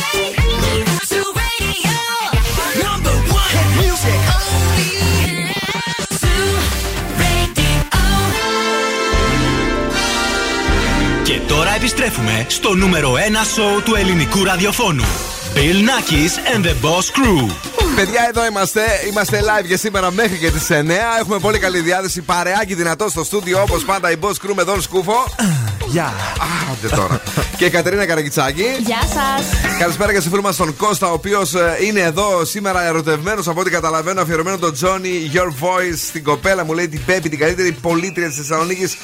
επιστρέφουμε 11.78 12.46
στο 12.48 12.74
νούμερο 12.74 13.12
1 13.12 13.16
σοου 13.54 13.82
του 13.84 13.94
ελληνικού 13.94 14.44
ραδιοφώνου. 14.44 15.04
Bill 15.54 15.80
Nackis 15.88 16.56
and 16.56 16.64
the 16.64 16.74
Boss 16.84 17.06
Crew. 17.16 17.50
Παιδιά, 17.96 18.26
εδώ 18.28 18.46
είμαστε. 18.46 18.80
Είμαστε 19.10 19.40
live 19.40 19.64
για 19.64 19.76
σήμερα 19.76 20.10
μέχρι 20.10 20.38
και 20.38 20.50
τις 20.50 20.70
9. 20.70 20.74
Έχουμε 21.20 21.38
πολύ 21.38 21.58
καλή 21.58 21.80
διάθεση. 21.80 22.22
Παρεάκι 22.22 22.74
δυνατό 22.74 23.08
στο 23.08 23.24
στούντιο 23.24 23.62
όπως 23.62 23.84
πάντα 23.84 24.10
η 24.10 24.14
Boss 24.20 24.30
Crew 24.30 24.54
με 24.54 24.64
τον 24.64 24.82
Σκούφο. 24.82 25.24
Γεια. 25.86 26.12
Άντε 26.72 26.94
τώρα. 26.96 27.20
και 27.56 27.64
η 27.64 27.70
Κατερίνα 27.70 28.06
Καραγκιτσάκη. 28.06 28.64
Γεια 28.86 29.00
σας. 29.00 29.76
Καλησπέρα 29.78 30.12
και 30.12 30.20
στο 30.20 30.30
φίλο 30.30 30.42
μας 30.42 30.56
τον 30.56 30.76
Κώστα, 30.76 31.08
ο 31.08 31.12
οποίος 31.12 31.52
είναι 31.86 32.00
εδώ 32.00 32.44
σήμερα 32.44 32.86
ερωτευμένος 32.86 33.48
από 33.48 33.60
ό,τι 33.60 33.70
καταλαβαίνω. 33.70 34.20
Αφιερωμένο 34.20 34.58
τον 34.58 34.74
Johnny, 34.80 35.36
Your 35.36 35.48
Voice, 35.64 35.98
στην 36.08 36.24
κοπέλα 36.24 36.64
μου 36.64 36.72
λέει 36.72 36.88
την 36.88 37.04
Πέπη, 37.04 37.28
την 37.28 37.38
καλύτερη 37.38 37.72
πολίτρια 37.72 38.26
της 38.26 38.36
Θεσσαλονίκης. 38.36 38.96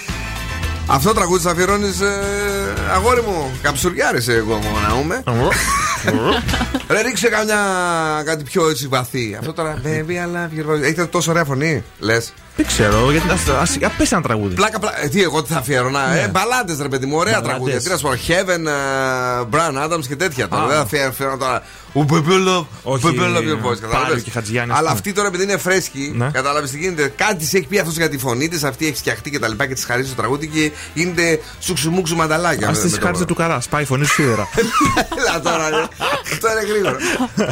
Αυτό 0.86 1.08
το 1.08 1.14
τραγούδι 1.14 1.42
θα 1.42 1.50
αφιερώνεις, 1.50 2.00
αγόρι 2.94 3.22
μου. 3.22 3.50
Καψουριάρη 3.62 4.24
εγώ 4.28 4.54
μόνο 4.54 4.78
να 4.88 5.00
είμαι. 5.00 5.22
Ρε 6.88 7.00
ρίξε 7.00 7.28
καμιά 7.28 7.56
κάτι 8.24 8.44
πιο 8.44 8.68
έτσι 8.68 8.86
βαθύ. 8.86 9.36
Αυτό 9.38 9.52
τώρα. 9.52 9.78
βέβαια, 9.82 10.22
αλλά. 10.22 10.50
Έχετε 10.82 11.06
τόσο 11.06 11.30
ωραία 11.30 11.44
φωνή, 11.44 11.84
λες. 11.98 12.32
Δεν 12.56 12.66
ξέρω, 12.66 13.10
γιατί. 13.10 13.28
Α 13.84 13.90
πε 13.96 14.06
ένα 14.10 14.22
τραγούδι. 14.22 14.54
Πλάκα, 14.54 14.78
πλάκα. 14.78 15.04
Ε, 15.04 15.08
τι, 15.08 15.22
εγώ 15.22 15.42
τι 15.42 15.52
θα 15.52 15.58
αφιέρωνα. 15.58 16.10
Ε, 16.10 16.14
ναι. 16.14 16.20
Ε, 16.20 16.28
μπαλάντες, 16.28 16.78
ρε 16.80 16.88
παιδί 16.88 17.06
μου, 17.06 17.16
ωραία 17.16 17.40
τραγούδια. 17.40 17.80
Τι 17.80 17.88
να 17.88 17.96
σου 17.96 18.02
πω, 18.02 18.10
Heaven, 18.10 18.66
ε, 18.66 19.46
Bryan 19.50 19.88
Adams 19.88 20.06
και 20.08 20.16
τέτοια. 20.16 20.48
Τώρα. 20.48 20.66
Δεν 20.66 20.86
θα 20.86 21.06
αφιέρωνα 21.06 21.38
τώρα. 21.38 21.62
Ουμπεμπέλο, 21.96 22.68
ουμπεμπέλο, 22.82 23.38
Αλλά 24.68 24.80
ναι. 24.82 24.88
αυτή 24.90 25.12
τώρα 25.12 25.28
επειδή 25.28 25.42
είναι 25.42 25.56
φρέσκη, 25.56 26.12
ναι. 26.16 26.30
κατάλαβες 26.32 26.70
τι 26.70 26.78
γίνεται; 26.78 27.12
Κάτι 27.16 27.44
σε 27.44 27.56
έχει 27.56 27.66
πει 27.66 27.78
αυτός 27.78 27.96
για 27.96 28.08
τη 28.08 28.18
φωνή 28.18 28.48
της, 28.48 28.64
αυτή 28.64 28.86
έχει 28.86 28.96
φτιαχτεί 28.96 29.30
και 29.30 29.38
τα 29.38 29.48
λοιπά 29.48 29.66
και 29.66 29.74
της 29.74 29.84
χαρίζει 29.84 30.08
το 30.08 30.14
τραγούδι 30.14 30.46
και 30.46 30.72
γίνεται 30.94 31.40
σουξουμούξου 31.60 32.16
μανταλάκια. 32.16 32.68
Α 32.68 32.72
τη 32.72 33.00
χάριζε 33.00 33.24
του 33.24 33.34
καράς, 33.34 33.68
πάει 33.68 33.84
φωνή 33.84 34.04
σου 34.04 34.14
σίδερα. 34.14 34.48
Ελά 35.18 35.40
τώρα, 35.40 35.88
αυτό 36.32 36.48
είναι 36.50 36.72
γρήγορο. 36.72 36.96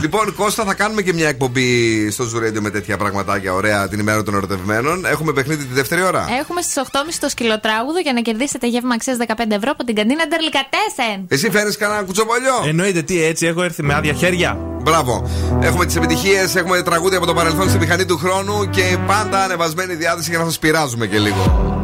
λοιπόν, 0.01 0.35
Κώστα, 0.35 0.65
θα 0.65 0.75
κάνουμε 0.75 1.03
και 1.03 1.13
μια 1.13 1.29
εκπομπή 1.29 2.11
στο 2.11 2.25
Zoo 2.25 2.61
με 2.61 2.71
τέτοια 2.71 2.97
πραγματάκια 2.97 3.55
ωραία 3.55 3.89
την 3.89 3.99
ημέρα 3.99 4.23
των 4.23 4.35
ερωτευμένων. 4.35 5.05
Έχουμε 5.05 5.33
παιχνίδι 5.33 5.65
τη 5.65 5.75
δεύτερη 5.75 6.03
ώρα. 6.03 6.27
Έχουμε 6.41 6.63
στις 6.63 6.83
8.30 6.85 6.89
το 7.21 7.29
σκυλοτράγουδο 7.29 7.99
για 7.99 8.13
να 8.13 8.21
κερδίσετε 8.21 8.67
γεύμα 8.67 8.95
αξίας 8.95 9.17
15 9.27 9.33
ευρώ 9.49 9.71
από 9.71 9.85
την 9.85 9.95
καντίνα 9.95 10.27
Ντερλικατέσεν. 10.29 11.27
Εσύ 11.29 11.51
φέρνεις 11.51 11.77
κανένα 11.77 12.03
κουτσοπολιό. 12.03 12.65
Εννοείται 12.67 13.03
τι 13.03 13.23
έτσι, 13.25 13.47
έχω 13.47 13.63
έρθει 13.63 13.83
με 13.83 13.95
άδεια 13.95 14.13
χέρια. 14.13 14.59
Μπράβο. 14.83 15.31
Έχουμε 15.61 15.87
τις 15.87 15.97
επιτυχίες, 15.97 16.55
έχουμε 16.55 16.83
τραγούδια 16.83 17.17
από 17.17 17.27
το 17.27 17.35
παρελθόν 17.35 17.69
στη 17.69 17.79
μηχανή 17.79 18.05
του 18.05 18.17
χρόνου 18.17 18.71
και 18.71 18.97
πάντα 19.07 19.43
ανεβασμένη 19.43 19.95
διάθεση 19.95 20.31
για 20.31 20.39
να 20.39 20.45
σας 20.45 20.59
πειράζουμε 20.59 21.07
και 21.07 21.19
λίγο. 21.19 21.82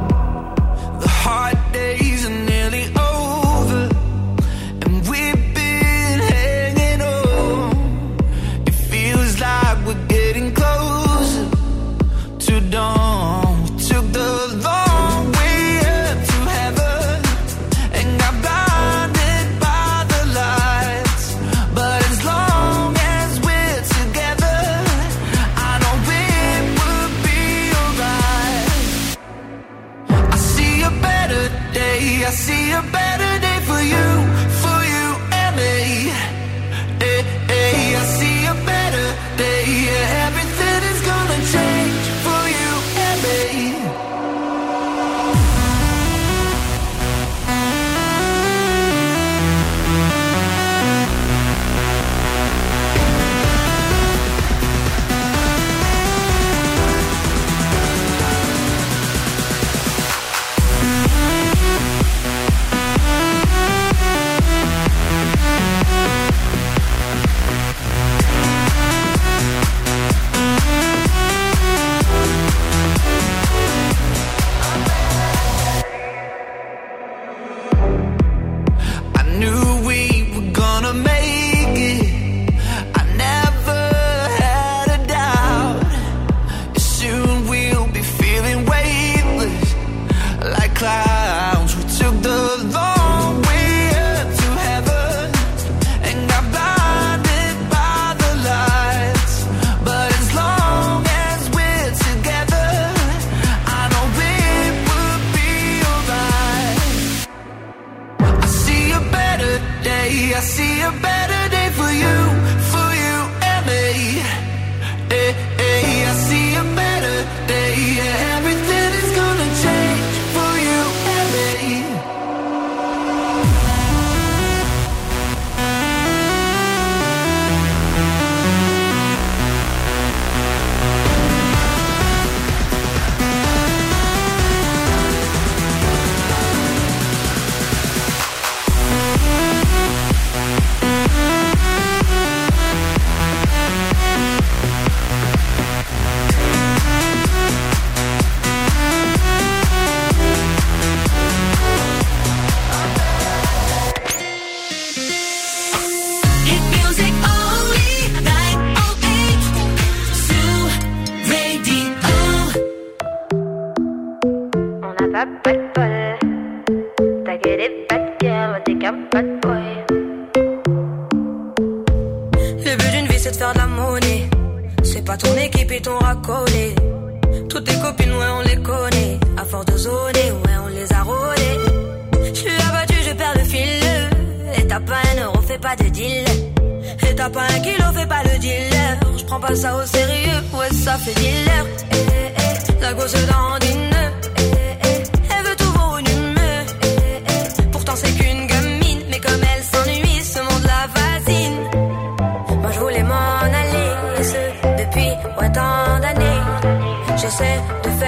yo 207.29 207.33
sé 207.33 207.61
tu 207.83 207.91
fe 208.01 208.08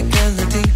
perfect 0.00 0.14
melody 0.14 0.67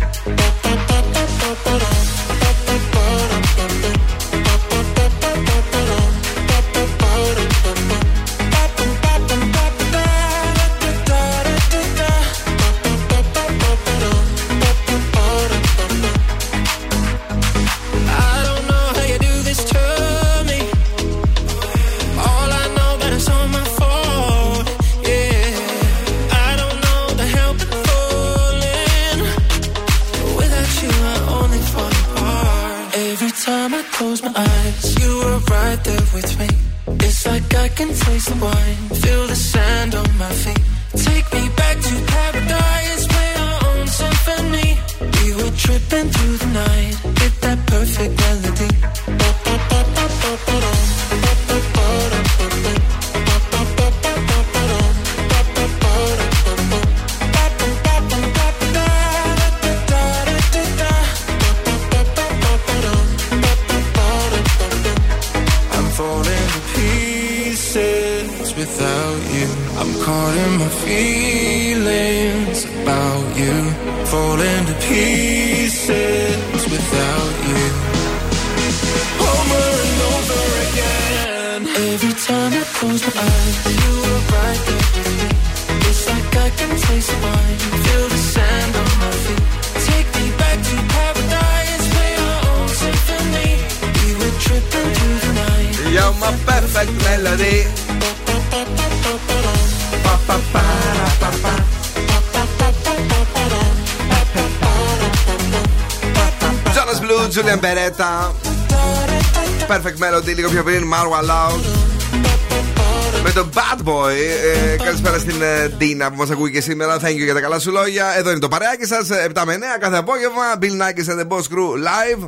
Ντίνα 115.82 116.10
που 116.10 116.16
μας 116.16 116.30
ακούει 116.30 116.50
και 116.50 116.60
σήμερα. 116.60 117.00
Thank 117.00 117.16
you 117.20 117.24
για 117.24 117.34
τα 117.34 117.40
καλά 117.40 117.58
σου 117.58 117.70
λόγια. 117.70 118.16
Εδώ 118.16 118.30
είναι 118.30 118.38
το 118.38 118.48
παρεάκι 118.48 118.84
σας. 118.84 119.08
7 119.34 119.42
με 119.46 119.54
9 119.54 119.58
κάθε 119.80 119.96
απόγευμα. 119.96 120.42
Bill 120.60 120.64
Nakis 120.64 121.12
and 121.12 121.20
the 121.20 121.28
Boss 121.28 121.42
Crew 121.42 121.70
live. 121.88 122.24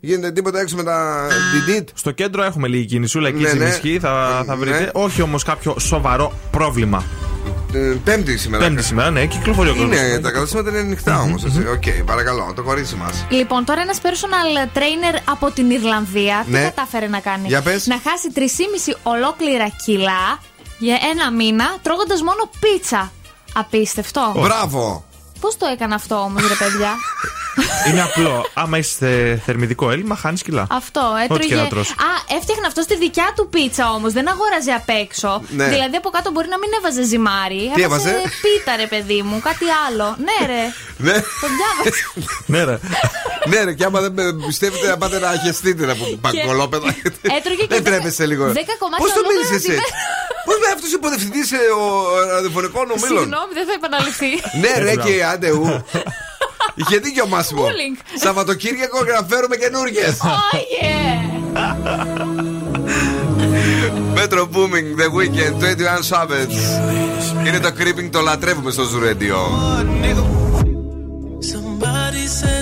Γίνεται 0.00 0.30
τίποτα 0.30 0.60
έξω 0.60 0.76
με 0.76 0.82
τα 0.82 1.26
DDT. 1.28 1.84
Στο 1.94 2.10
κέντρο 2.10 2.42
έχουμε 2.42 2.68
λίγη 2.68 2.84
κινησούλα 2.84 3.28
εκεί 3.28 3.42
ναι, 3.42 3.42
ναι. 3.42 3.48
στην 3.48 3.66
ισχύ. 3.66 3.98
Θα, 3.98 4.42
θα 4.46 4.56
βρείτε. 4.56 4.80
Ναι. 4.80 4.88
Όχι 4.92 5.22
όμως 5.22 5.44
κάποιο 5.44 5.76
σοβαρό 5.78 6.32
πρόβλημα. 6.50 7.04
Ε, 7.74 7.78
Πέμπτη 8.04 8.38
σήμερα. 8.38 8.64
Πέμπτη 8.64 8.82
σήμερα, 8.82 9.10
ναι, 9.10 9.26
κυκλοφορεί 9.26 9.68
ο. 9.70 9.74
Ναι, 9.74 10.18
τα 10.18 10.30
καταστήματα 10.30 10.70
είναι 10.70 10.78
ανοιχτά 10.78 11.20
όμως. 11.20 11.44
Οκ, 11.44 12.04
παρακαλώ, 12.06 12.52
το 12.56 12.62
κορίτσι 12.62 12.94
μας. 12.94 13.26
Λοιπόν, 13.28 13.64
τώρα 13.64 13.80
ένας 13.80 13.98
personal 14.02 14.78
trainer 14.78 15.18
από 15.24 15.50
την 15.50 15.70
Ιρλανδία. 15.70 16.44
Τι 16.46 16.52
κατάφερε 16.52 17.06
να 17.06 17.18
κάνει; 17.18 17.48
Να 17.84 18.00
χάσει 18.10 18.28
3,5 18.34 18.94
ολόκληρα 19.02 19.68
κιλά 19.84 20.38
για 20.82 20.98
ένα 21.10 21.30
μήνα 21.30 21.76
τρώγοντας 21.82 22.22
μόνο 22.22 22.50
πίτσα. 22.60 23.12
Απίστευτο. 23.54 24.34
Μπράβο! 24.36 25.04
Πώς 25.40 25.56
το 25.56 25.66
έκανα 25.66 25.94
αυτό 25.94 26.14
όμως, 26.14 26.42
ρε 26.48 26.54
παιδιά; 26.54 26.94
Είναι 27.88 28.02
απλό. 28.02 28.46
Άμα 28.54 28.78
είσαι 28.78 29.42
θερμιδικό 29.44 29.90
έλλειμμα, 29.90 30.16
χάνεις 30.16 30.42
κιλά. 30.42 30.66
Αυτό, 30.70 31.00
έτρωγε. 31.24 31.56
Α, 31.56 31.66
έφτιαχνε 32.36 32.66
αυτό 32.66 32.82
στη 32.82 32.96
δικιά 32.96 33.32
του 33.36 33.48
πίτσα 33.48 33.90
όμως. 33.90 34.12
Δεν 34.12 34.28
αγόραζε 34.28 34.72
απ' 34.72 34.88
έξω. 34.88 35.42
Ναι. 35.48 35.68
Δηλαδή 35.68 35.96
από 35.96 36.10
κάτω 36.10 36.30
μπορεί 36.30 36.48
να 36.48 36.58
μην 36.58 36.70
έβαζε 36.78 37.02
ζυμάρι. 37.02 37.70
Τι 37.74 37.82
έβαζε. 37.82 38.22
Πίτα, 38.42 38.76
ρε 38.76 38.86
παιδί 38.86 39.22
μου, 39.22 39.40
κάτι 39.40 39.64
άλλο. 39.86 40.16
Ναι, 40.18 40.46
ρε. 40.46 40.62
Ναι. 41.08 41.22
Ναι, 42.46 42.64
ρε 42.64 42.78
ναι, 43.48 43.64
ρε, 43.64 43.72
και 43.72 43.84
άμα 43.84 44.00
δεν 44.00 44.12
με 44.12 44.22
πιστεύετε 44.46 44.86
να 44.88 44.96
πάτε 44.96 45.18
να 45.18 45.28
χεστείτε 45.44 45.90
από 45.90 46.04
παγκολόπεδα. 46.20 46.88
Έτρωγε 47.38 47.62
και 47.62 47.66
Δεν 47.68 47.84
τρέπεσαι 47.84 48.26
λίγο. 48.26 48.44
δέκα 48.44 48.74
κομμάτια 48.78 49.04
Πώς 49.04 49.12
το 49.12 49.18
ολόκληρα 49.18 49.48
μίλησες 49.48 49.62
τη 49.62 49.72
έτσι. 49.72 49.92
Πώς 50.46 50.56
με 50.62 50.68
αυτός 50.74 50.92
υποδευθυντή 50.92 51.40
ο 51.78 51.84
ραδιοφωνικών 52.34 52.86
ομίλων; 52.90 53.18
Συγγνώμη, 53.22 53.52
δεν 53.58 53.66
θα 53.68 53.74
επαναληφθεί. 53.80 54.30
Ναι, 54.62 54.72
ρε 54.84 54.94
και 55.04 55.24
άντε 55.32 55.50
ου. 55.50 55.84
Είχε 56.74 56.96
δίκιο 56.98 57.24
ο 57.24 57.28
Μάσιμο. 57.28 57.64
Bullying. 57.64 57.96
Σαββατοκύριακο 58.22 58.98
να 59.04 59.26
φέρουμε 59.28 59.56
καινούργιες. 59.56 60.16
Oh 60.22 60.56
yeah! 60.76 61.22
Metro 64.18 64.42
Booming, 64.54 64.88
The 65.00 65.08
Weekend, 65.18 65.54
21 65.60 66.02
Savage. 66.10 66.56
Είναι 67.46 67.60
το 67.60 67.70
creeping, 67.78 68.08
το 68.10 68.20
λατρεύουμε 68.20 68.70
στο 68.70 68.82
Zoo 68.82 69.02
Radio. 69.08 69.36
Somebody 71.52 72.26
said 72.40 72.61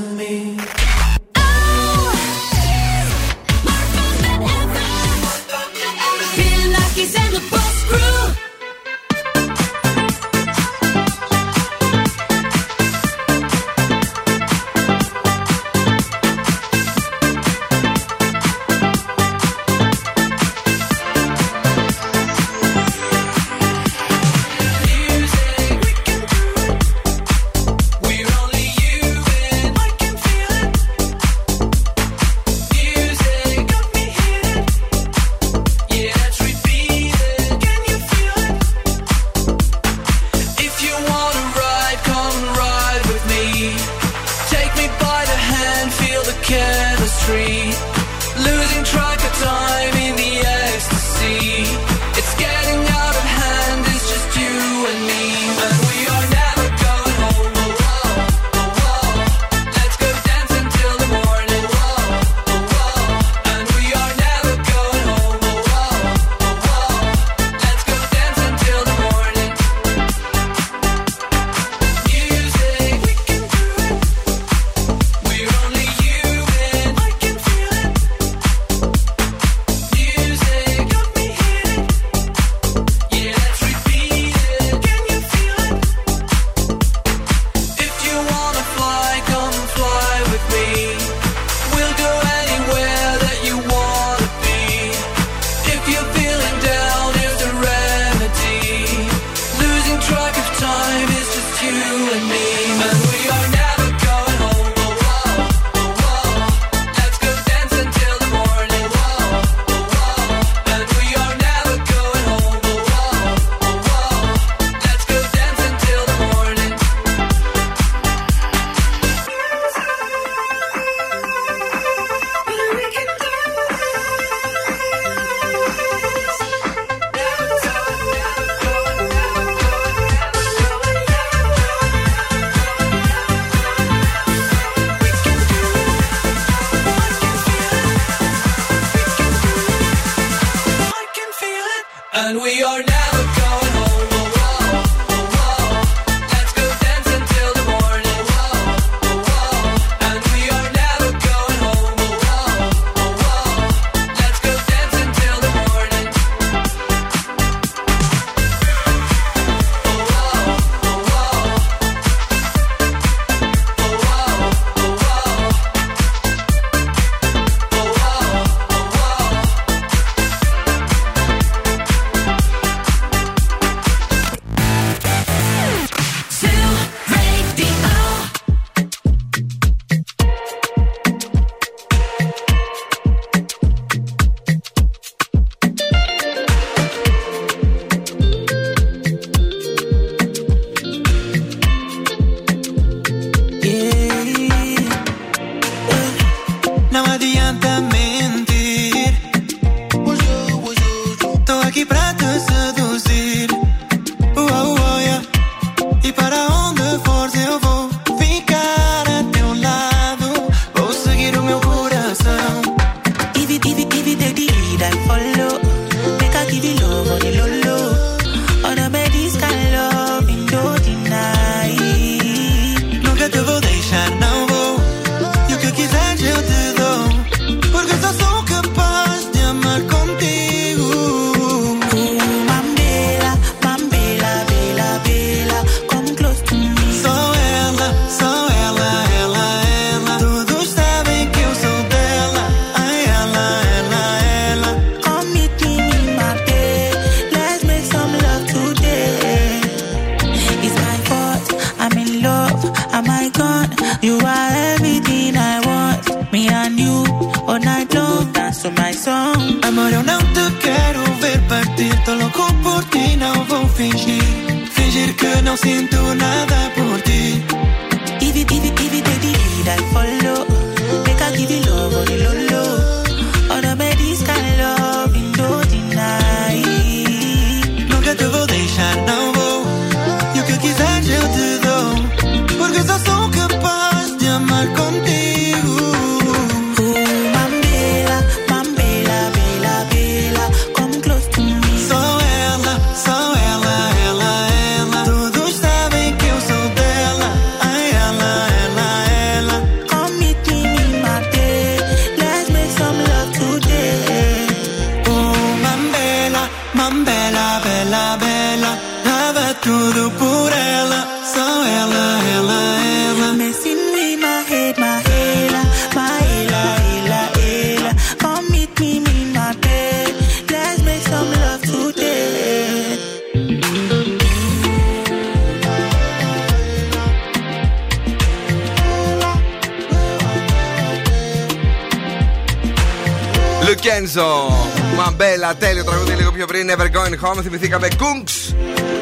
Θυμηθήκαμε 337.51 337.87
Kungs. 337.99 338.55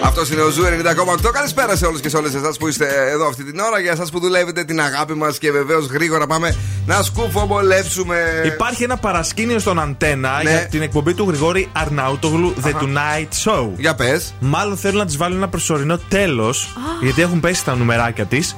Αυτός 0.03 0.29
είναι 0.31 0.41
ο 0.41 0.49
Zoo 0.49 0.63
90,8. 0.63 1.31
Καλησπέρα 1.33 1.75
σε 1.75 1.85
όλους 1.85 1.99
και 2.01 2.09
σε 2.09 2.17
όλες 2.17 2.33
εσάς 2.33 2.57
που 2.57 2.67
είστε 2.67 2.87
εδώ 3.11 3.27
αυτή 3.27 3.43
την 3.43 3.59
ώρα. 3.59 3.79
Για 3.79 3.91
εσάς 3.91 4.11
που 4.11 4.19
δουλεύετε 4.19 4.63
την 4.63 4.81
αγάπη 4.81 5.13
μας 5.13 5.37
και 5.37 5.51
βεβαίως 5.51 5.85
γρήγορα 5.85 6.27
πάμε 6.27 6.55
να 6.85 7.01
κουτσομπολέψουμε. 7.03 8.41
Υπάρχει 8.45 8.83
ένα 8.83 8.97
παρασκήνιο 8.97 9.59
στον 9.59 9.79
αντένα 9.79 10.43
Ναι. 10.43 10.49
για 10.49 10.67
την 10.67 10.81
εκπομπή 10.81 11.13
του 11.13 11.25
Γρηγόρη 11.27 11.69
Αρναούτογλου 11.73 12.53
The 12.63 12.69
Tonight 12.69 13.51
Show. 13.51 13.67
Για 13.77 13.95
πες. 13.95 14.33
Μάλλον 14.39 14.77
θέλουν 14.77 14.97
να 14.97 15.05
της 15.05 15.17
βάλουν 15.17 15.37
ένα 15.37 15.47
προσωρινό 15.47 15.97
τέλος, 15.97 16.75
γιατί 17.01 17.21
έχουν 17.21 17.39
πέσει 17.39 17.65
τα 17.65 17.75
νουμεράκια 17.75 18.25
της. 18.25 18.55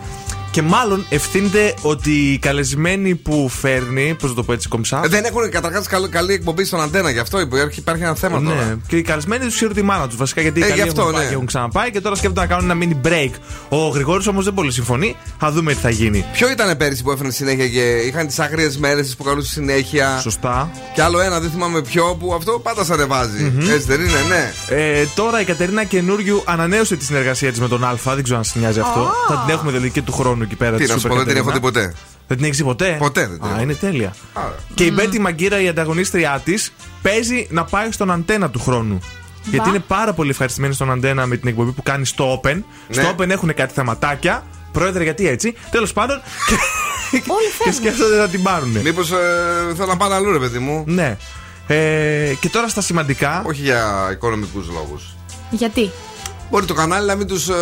Και 0.51 0.61
μάλλον 0.61 1.05
ευθύνεται 1.09 1.73
ότι 1.81 2.11
οι 2.11 2.37
καλεσμένοι 2.37 3.15
που 3.15 3.49
φέρνει, 3.49 4.15
πώς 4.19 4.29
να 4.29 4.35
το 4.35 4.43
πω 4.43 4.53
έτσι 4.53 4.67
κομψά. 4.67 5.01
Ε, 5.05 5.07
Δεν 5.07 5.23
έχουν 5.25 5.49
καταρχάς 5.49 5.87
καλή 6.09 6.33
εκπομπή 6.33 6.63
στον 6.63 6.81
αντένα, 6.81 7.09
γι' 7.09 7.19
αυτό 7.19 7.39
υπάρχει, 7.39 7.79
υπάρχει 7.79 8.03
ένα 8.03 8.15
θέμα 8.15 8.39
ναι, 8.39 8.49
τώρα. 8.49 8.79
και 8.87 8.97
οι 8.97 9.01
καλεσμένοι 9.01 9.45
τους 9.45 9.55
ξέρουν 9.55 9.73
τη 9.73 9.81
μάνα 9.81 10.07
τους 10.07 10.17
βασικά 10.17 10.41
γιατί 10.41 10.59
οι 10.59 10.63
Ε, 10.63 10.67
καλοί 10.67 10.81
γι' 10.81 10.87
αυτό, 10.87 11.01
έχουν, 11.01 11.13
πάει 11.13 11.21
ναι. 11.21 11.27
και 11.27 11.33
έχουν 11.33 11.45
ξαναπάει 11.45 11.91
και 11.91 12.01
τώρα 12.01 12.15
σκέφτονται 12.15 12.47
να 12.47 12.55
κάνουν 12.55 12.69
ένα 12.69 12.79
mini 12.85 13.07
break. 13.07 13.31
Ο 13.73 13.87
Γρηγόρης 13.87 14.27
όμως 14.27 14.43
δεν 14.45 14.53
πολύ 14.53 14.71
συμφωνεί. 14.71 15.15
Θα 15.39 15.51
δούμε 15.51 15.73
τι 15.73 15.79
θα 15.79 15.89
γίνει. 15.89 16.25
Ποιο 16.33 16.51
ήταν 16.51 16.77
πέρυσι 16.77 17.03
που 17.03 17.11
έφερε 17.11 17.31
συνέχεια 17.31 17.67
και 17.67 17.81
είχαν 17.97 18.27
τις 18.27 18.39
άγριες 18.39 18.77
μέρες 18.77 19.15
που 19.15 19.23
καλούσε 19.23 19.51
συνέχεια; 19.51 20.19
Σωστά. 20.21 20.71
Και 20.95 21.01
άλλο 21.01 21.19
ένα, 21.19 21.39
δεν 21.39 21.49
θυμάμαι 21.51 21.81
ποιο, 21.81 22.15
που 22.19 22.33
αυτό 22.33 22.59
πάντα 22.59 22.83
σε 22.83 22.93
ανεβάζει. 22.93 23.53
Έτσι 23.57 23.87
δεν 23.87 23.99
είναι, 24.01 24.19
ναι. 24.29 24.53
Ε, 24.75 25.05
τώρα 25.15 25.41
η 25.41 25.43
Κατερίνα 25.43 25.83
καινούριου 25.83 26.43
ανανέωσε 26.45 26.95
τη 26.95 27.05
συνεργασία 27.05 27.49
της 27.49 27.59
με 27.59 27.67
τον 27.67 27.83
Α. 27.83 27.95
Δεν 28.03 28.23
ξέρω 28.23 28.37
αν 28.37 28.43
σα 28.43 28.59
νοιάζει 28.59 28.79
αυτό. 28.79 29.11
Θα 29.27 29.43
την 29.45 29.53
έχουμε 29.55 29.71
δηλαδή 29.71 29.89
και 29.89 30.01
του 30.01 30.11
χρόνου 30.11 30.43
εκεί 30.43 30.55
πέρα. 30.55 30.75
Τι 30.77 30.83
της 30.83 30.89
να 30.93 30.97
σου 30.99 31.07
Super 31.07 31.09
πω, 31.09 31.15
δεν 31.15 31.27
την 31.27 31.35
έχω 31.37 31.45
Κατερίνα. 31.45 31.71
δει 31.71 31.79
ποτέ. 31.81 31.95
Δεν 32.27 32.37
την 32.37 32.45
έχεις 32.45 32.57
δει 32.57 32.63
ποτέ; 32.63 32.95
Ποτέ 32.99 33.21
δεν 33.27 33.39
την 33.39 33.47
Α, 33.47 33.51
έχω. 33.53 33.61
είναι 33.61 33.73
τέλεια. 33.73 34.15
Και 34.73 34.83
η 34.83 34.91
Μπέτη 34.93 35.19
Μαγκύρα, 35.19 35.61
η 35.61 35.67
ανταγωνίστριά 35.67 36.41
της, 36.43 36.73
παίζει 37.01 37.47
να 37.49 37.63
πάει 37.63 37.91
στον 37.91 38.11
αντένα 38.11 38.49
του 38.49 38.59
χρόνου. 38.59 38.99
Γιατί 39.43 39.69
είναι 39.69 39.79
πάρα 39.79 40.13
πολύ 40.13 40.29
ευχαριστημένη 40.29 40.73
στον 40.73 40.91
αντένα 40.91 41.25
με 41.25 41.37
την 41.37 41.47
εκπομπή 41.49 41.71
που 41.71 41.83
κάνει 41.83 42.05
στο 42.05 42.41
Open. 42.43 42.53
Ναι. 42.87 43.01
Στο 43.01 43.15
Open 43.17 43.29
έχουν 43.29 43.53
κάτι 43.53 43.73
θεματάκια. 43.73 44.43
Πρόεδρε, 44.71 45.03
γιατί 45.03 45.27
έτσι. 45.27 45.55
Τέλος 45.71 45.93
πάντων. 45.93 46.21
και 47.63 47.71
σκέφτονται 47.79 48.17
να 48.17 48.27
την 48.27 48.43
πάρουν. 48.43 48.69
Μήπως 48.69 49.11
ε, 49.11 49.15
θέλω 49.75 49.87
να 49.87 49.97
πάνε 49.97 50.15
αλλού, 50.15 50.31
ρε 50.31 50.39
παιδί 50.39 50.59
μου. 50.59 50.83
Ναι. 50.87 51.17
Ε, 51.67 52.33
και 52.39 52.49
τώρα 52.49 52.67
στα 52.67 52.81
σημαντικά. 52.81 53.43
Όχι 53.45 53.61
για 53.61 54.09
οικονομικούς 54.11 54.67
λόγους. 54.69 55.15
Γιατί; 55.51 55.91
Μπορεί 56.49 56.65
το 56.65 56.73
κανάλι 56.73 57.07
να 57.07 57.15
μην 57.15 57.27
τους. 57.27 57.49
Ε, 57.49 57.53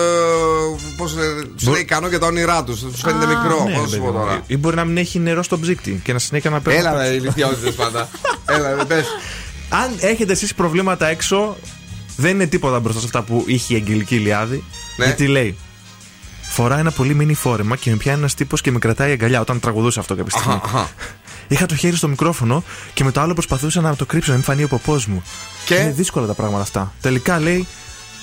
Πώς 0.97 1.15
τους 1.57 1.68
λέει 1.68 1.81
ικανό 1.81 2.07
για 2.07 2.19
τα 2.19 2.26
όνειρά 2.27 2.64
τους. 2.64 2.80
Τους 2.80 3.01
φαίνεται 3.01 3.26
μικρό. 3.26 3.64
Ναι, 3.68 3.73
Πώς 3.73 3.81
σου 3.81 3.89
παιδί 3.89 3.97
πω 3.97 4.06
μου. 4.06 4.11
τώρα. 4.19 4.41
Ή 4.47 4.57
μπορεί 4.57 4.76
να 4.76 4.85
μην 4.85 4.97
έχει 4.97 5.19
νερό 5.19 5.43
στο 5.43 5.60
ψύκτη 5.60 6.01
και 6.03 6.14
να 6.14 6.19
συνέχεια 6.19 6.49
να 6.49 6.60
παίρνει. 6.61 6.80
Έλα, 6.80 7.01
ρε, 7.01 7.07
ηλικιότητε 7.07 7.72
πάντα. 7.72 8.10
Έλα, 8.56 8.76
ρε, 8.76 8.84
πες. 8.84 9.06
Αν 9.69 9.95
έχετε 9.99 10.31
εσείς 10.31 10.53
προβλήματα 10.53 11.07
έξω, 11.07 11.57
δεν 12.17 12.31
είναι 12.31 12.45
τίποτα 12.47 12.79
μπροστά 12.79 12.99
σε 12.99 13.05
αυτά 13.05 13.21
που 13.21 13.43
είχε 13.47 13.73
η 13.73 13.77
Αγγελική 13.77 14.15
Ιλιάδη. 14.15 14.63
Ναι. 14.97 15.05
Γιατί 15.05 15.27
λέει. 15.27 15.57
Φοράει 16.41 16.79
ένα 16.79 16.91
πολύ 16.91 17.13
μίνι 17.13 17.33
φόρεμα 17.33 17.75
και 17.75 17.89
με 17.89 17.95
πιάνει 17.95 18.17
ένας 18.19 18.33
τύπος 18.33 18.61
και 18.61 18.71
με 18.71 18.79
κρατάει 18.79 19.11
αγκαλιά 19.11 19.39
όταν 19.41 19.59
τραγουδούσε 19.59 19.99
αυτό 19.99 20.15
κάποια 20.15 20.39
στιγμή. 20.39 20.61
Είχα 21.47 21.65
το 21.65 21.75
χέρι 21.75 21.95
στο 21.95 22.07
μικρόφωνο 22.07 22.63
και 22.93 23.03
με 23.03 23.11
το 23.11 23.21
άλλο 23.21 23.33
προσπαθούσα 23.33 23.81
να 23.81 23.95
το 23.95 24.05
κρύψω, 24.05 24.29
να 24.29 24.35
μην 24.35 24.45
φανεί 24.45 24.63
ο 24.63 24.67
ποπός 24.67 25.05
μου. 25.05 25.23
Και; 25.65 25.75
Είναι 25.75 25.91
δύσκολα 25.91 26.27
τα 26.27 26.33
πράγματα 26.33 26.61
αυτά. 26.61 26.93
Τελικά 27.01 27.39
λέει. 27.39 27.67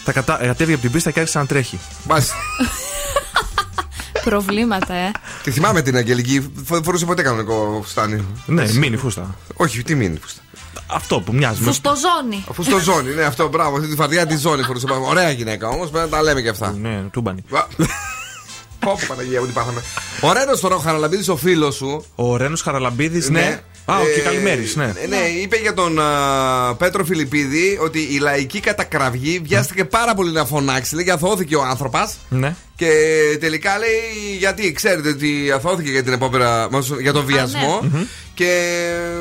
Τα 0.05 0.13
κατα... 0.13 0.37
κατέβηκε 0.37 0.73
από 0.73 0.83
την 0.83 0.91
πίστα 0.91 1.11
και 1.11 1.19
άρχισε 1.21 1.39
να 1.39 1.47
τρέχει. 1.47 1.79
Μάλιστα. 2.09 2.35
Προβλήματα, 4.25 4.95
ε. 4.95 5.11
Τη 5.43 5.51
θυμάμαι 5.51 5.83
την 5.83 5.97
Αγγελική. 5.97 6.53
Φο- 6.65 6.81
Φορούσε 6.85 7.05
ποτέ 7.05 7.23
κανονικό 7.23 7.81
φουστάνι. 7.83 8.25
Ναι, 8.47 8.73
μίνι 8.73 8.97
φούστα. 8.97 9.35
Όχι, 9.55 9.83
τι 9.83 9.95
μίνι 9.95 10.19
φούστα. 10.23 10.41
Αυτό 10.87 11.21
που 11.21 11.33
μοιάζει. 11.33 11.61
με- 11.61 11.67
Φουστοζώνη. 11.67 12.45
Αφού 12.51 12.63
στο 12.63 12.79
ζώνη, 12.79 13.15
ναι, 13.15 13.23
αυτό 13.23 13.49
μπράβο. 13.49 13.77
Αυτή 13.77 13.89
τη 13.89 13.97
φαρδιά 13.97 14.27
της 14.27 14.41
ζώνης 14.41 14.67
φορούσε. 14.67 14.87
πάνω. 14.87 15.07
Ωραία 15.09 15.31
γυναίκα 15.31 15.69
όμως, 15.69 15.91
πρέπει 15.91 16.11
να 16.11 16.17
τα 16.17 16.23
λέμε 16.23 16.41
και 16.43 16.49
αυτά. 16.49 16.73
Ναι, 16.81 17.03
τούμπανι. 17.13 17.45
Πω, 18.79 18.99
Παναγία 19.09 19.41
μου, 19.41 19.47
τι 19.47 19.53
πάθαμε. 19.53 19.83
Ο 20.21 20.33
Ρένος 20.33 20.61
τώρα, 20.61 20.75
ο 20.75 20.79
Χαραλαμπίδης, 20.79 21.29
ο 21.29 21.37
φίλος 21.37 21.75
σου. 21.75 22.05
Ο 22.15 22.37
Ρένος 22.37 22.63
Χαραλαμπίδης, 22.63 23.29
ναι. 23.31 23.61
Α, 23.89 23.99
ο 24.01 24.03
Ε, 24.17 24.21
Καλημέρη, 24.21 24.73
ναι. 24.75 24.85
Ναι, 25.09 25.17
είπε 25.43 25.57
για 25.57 25.75
τον 25.75 26.01
α, 26.01 26.75
Πέτρο 26.79 27.05
Φιλιππίδη 27.05 27.79
ότι 27.83 27.99
η 27.99 28.19
λαϊκή 28.19 28.61
κατακραυγή 28.61 29.41
βιάστηκε 29.45 29.85
πάρα 29.85 30.15
πολύ 30.15 30.33
να 30.33 30.45
φωνάξει. 30.45 30.95
Λέει, 30.95 31.11
αθώθηκε 31.11 31.57
ο 31.57 31.63
άνθρωπος. 31.63 32.17
Ναι. 32.29 32.55
Και 32.77 32.91
τελικά 33.41 33.79
λέει 33.79 34.37
γιατί 34.39 34.73
ξέρετε 34.73 35.09
ότι 35.09 35.51
αθώθηκε 35.55 35.91
για 35.91 36.03
την 36.03 36.13
απόπειρα, 36.13 36.69
μάλλον 36.71 37.01
για 37.01 37.13
τον 37.13 37.25
βιασμό 37.25 37.91
και 38.35 38.61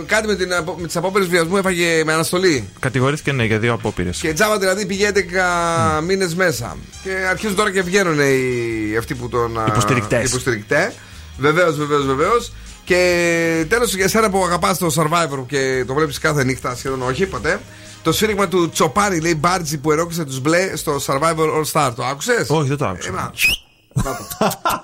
κάτι 0.05 0.27
με, 0.27 0.35
την, 0.35 0.53
απο- 0.53 0.77
με 0.79 0.87
τις 0.87 0.95
απόπειρες 0.95 1.27
βιασμού 1.27 1.57
έφαγε 1.57 2.03
με 2.05 2.13
αναστολή. 2.13 2.69
Κατηγορήθηκε 2.79 3.31
ναι 3.31 3.43
για 3.43 3.59
δύο 3.59 3.73
απόπειρες. 3.73 4.17
Και 4.17 4.33
τζάμπα 4.33 4.57
δηλαδή 4.57 4.85
πήγε 4.85 5.11
11 5.13 6.01
μήνες 6.03 6.35
μέσα. 6.35 6.77
Και 7.03 7.09
αρχίζουν 7.29 7.55
τώρα 7.55 7.71
και 7.71 7.81
βγαίνουν 7.81 8.19
οι, 8.19 8.97
αυτοί 8.97 9.15
που 9.15 9.29
τον. 9.29 9.59
α, 9.59 9.65
Υποστηρικτές. 9.67 10.29
Υποστηρικτέ. 10.29 10.93
Βεβαίως, 11.37 11.77
βεβαίως, 11.77 12.05
βεβαίως. 12.05 12.51
Και 12.85 13.65
τέλος 13.69 13.95
για 13.95 14.07
σένα 14.07 14.29
που 14.29 14.43
αγαπάς 14.43 14.77
το 14.77 14.87
survivor 14.95 15.45
και 15.47 15.83
το 15.87 15.93
βλέπεις 15.93 16.19
κάθε 16.19 16.43
νύχτα, 16.43 16.75
σχεδόν 16.75 17.01
όχι 17.01 17.25
ποτέ. 17.25 17.59
Το 18.03 18.11
σφύριγμα 18.11 18.47
του 18.47 18.69
Τσοπάρη 18.69 19.21
λέει 19.21 19.35
Μπάρτζι 19.39 19.77
που 19.77 19.91
ερώτησε 19.91 20.25
τους 20.25 20.39
μπλε 20.39 20.75
στο 20.75 20.99
Survivor 21.05 21.37
All 21.37 21.71
Star. 21.71 21.91
Το 21.95 22.05
άκουσες; 22.05 22.49
Όχι, 22.49 22.67
δεν 22.67 22.77
το 22.77 22.85
άκουσα. 22.85 23.31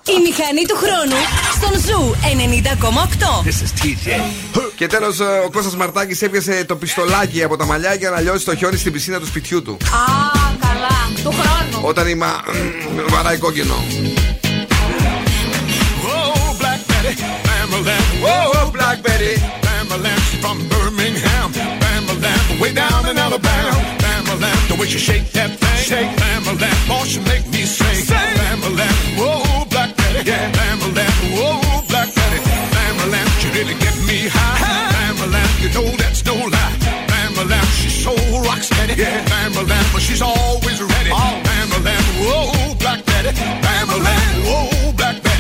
Η 0.06 0.18
μηχανή 0.24 0.66
του 0.68 0.76
χρόνου 0.76 1.16
στον 1.56 1.80
Zoo 1.82 2.16
90,8. 3.44 4.72
Και 4.76 4.88
τέλος, 4.88 5.20
ο 5.20 5.50
Κώστας 5.52 5.76
Μαρτάκης 5.76 6.22
έπιασε 6.22 6.66
το 6.66 6.76
πιστολάκι 6.76 7.44
από 7.44 7.58
τα 7.58 7.66
μαλλιά 7.66 7.94
για 7.94 8.10
να 8.10 8.20
λιώσει 8.20 8.46
το 8.46 8.56
χιόνι 8.56 8.78
στην 8.78 8.92
πισίνα 8.92 9.20
του 9.20 9.26
σπιτιού 9.26 9.62
του. 9.62 9.72
Α, 9.72 9.78
καλά. 10.60 11.24
Του 11.24 11.32
χρόνου. 11.32 11.88
Όταν 11.88 12.08
η 12.08 12.16
μα... 12.16 12.44
βαράει 13.10 13.38
κόκκινο. 13.38 13.76
Bambalam. 17.82 18.22
Whoa, 18.22 18.72
Black 18.72 19.02
Betty. 19.04 19.36
She's 19.72 20.42
from 20.42 20.58
Birmingham. 20.70 21.52
Bambalam, 21.82 22.62
way 22.62 22.74
down 22.74 23.10
in 23.10 23.18
Alabama. 23.18 23.74
Bambalam, 23.98 24.68
the 24.70 24.76
way 24.80 24.88
she 24.88 25.00
shake 25.00 25.32
that 25.32 25.50
thing. 25.60 25.78
Shake, 25.82 26.12
Bambalam, 26.18 26.78
oh, 26.90 27.04
she 27.06 27.20
make 27.22 27.46
me 27.50 27.66
sing. 27.66 28.06
Sing, 28.06 28.18
Bambalam. 28.40 28.96
Whoa, 29.18 29.66
Black 29.66 29.96
Betty, 29.98 30.30
yeah. 30.30 30.52
Bambalam. 30.52 31.14
Whoa, 31.36 31.82
Black 31.90 32.14
Betty, 32.14 32.40
Bambalam. 32.76 33.28
She 33.42 33.48
really 33.58 33.76
get 33.80 33.98
me 34.06 34.30
high. 34.30 34.94
Bambalam, 34.96 35.50
you 35.62 35.70
know 35.74 35.90
that's 35.98 36.24
no 36.26 36.36
lie. 36.36 36.76
Bambalam, 37.10 37.66
she's 37.82 37.98
so 38.04 38.14
rock 38.46 38.62
steady. 38.62 38.94
Yeah. 38.94 39.26
Bambalam, 39.26 39.86
but 39.94 40.02
she's 40.02 40.22
always 40.22 40.80
ready. 40.82 41.10
Bambalam, 41.10 42.04
whoa, 42.22 42.76
Black 42.76 43.04
Betty, 43.06 43.32
Bambalam, 43.66 44.28
whoa, 44.46 44.92
Black 44.94 45.16
Betty. 45.24 45.31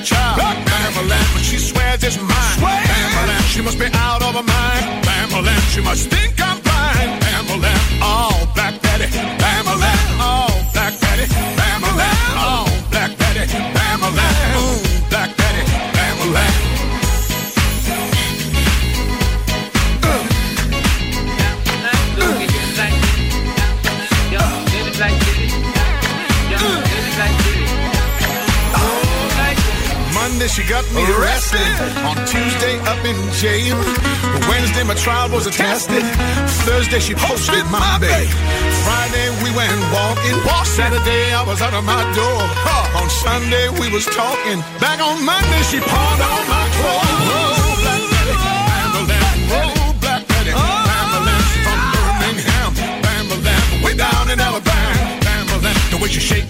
a 0.00 0.04
child. 0.04 0.38
Bambalam, 0.38 1.38
she 1.42 1.58
swears 1.58 2.02
it's 2.02 2.16
mine. 2.16 2.58
Bambalam, 2.58 3.42
she 3.52 3.62
must 3.62 3.78
be 3.78 3.86
out 3.94 4.22
of 4.22 4.34
her 4.34 4.42
mind. 4.42 5.04
Bambalam, 5.04 5.60
she 5.74 5.80
must 5.80 6.10
think 6.10 6.39
shade. 33.40 33.72
Wednesday, 34.48 34.84
my 34.84 34.94
trial 34.94 35.30
was 35.30 35.48
tested. 35.56 36.04
Thursday, 36.68 37.00
she 37.00 37.14
posted 37.14 37.64
my 37.72 37.96
babe. 37.98 38.28
Friday, 38.84 39.28
we 39.42 39.50
went 39.56 39.72
walking. 39.96 40.36
Saturday, 40.76 41.32
I 41.32 41.42
was 41.46 41.60
out 41.62 41.72
of 41.72 41.84
my 41.84 42.02
door. 42.12 42.42
On 43.00 43.08
Sunday, 43.08 43.68
we 43.80 43.88
was 43.90 44.04
talking. 44.04 44.60
Back 44.78 45.00
on 45.00 45.24
Monday, 45.24 45.62
she 45.70 45.80
pawned 45.80 46.22
all 46.22 46.44
my 46.54 46.66
clothes. 46.76 47.20
Down 54.00 54.30
in 54.30 54.40
Alabama, 54.40 55.20
Bamberland, 55.20 55.76
the 55.90 55.96
way 56.00 56.08
you 56.08 56.20
shake 56.20 56.49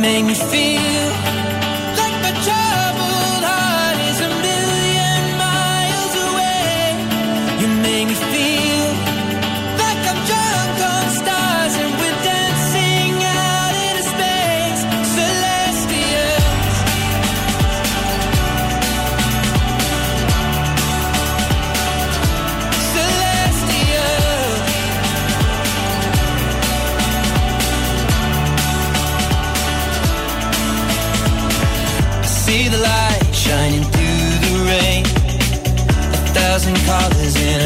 make 0.00 0.24
me 0.24 0.34
feel 0.34 0.77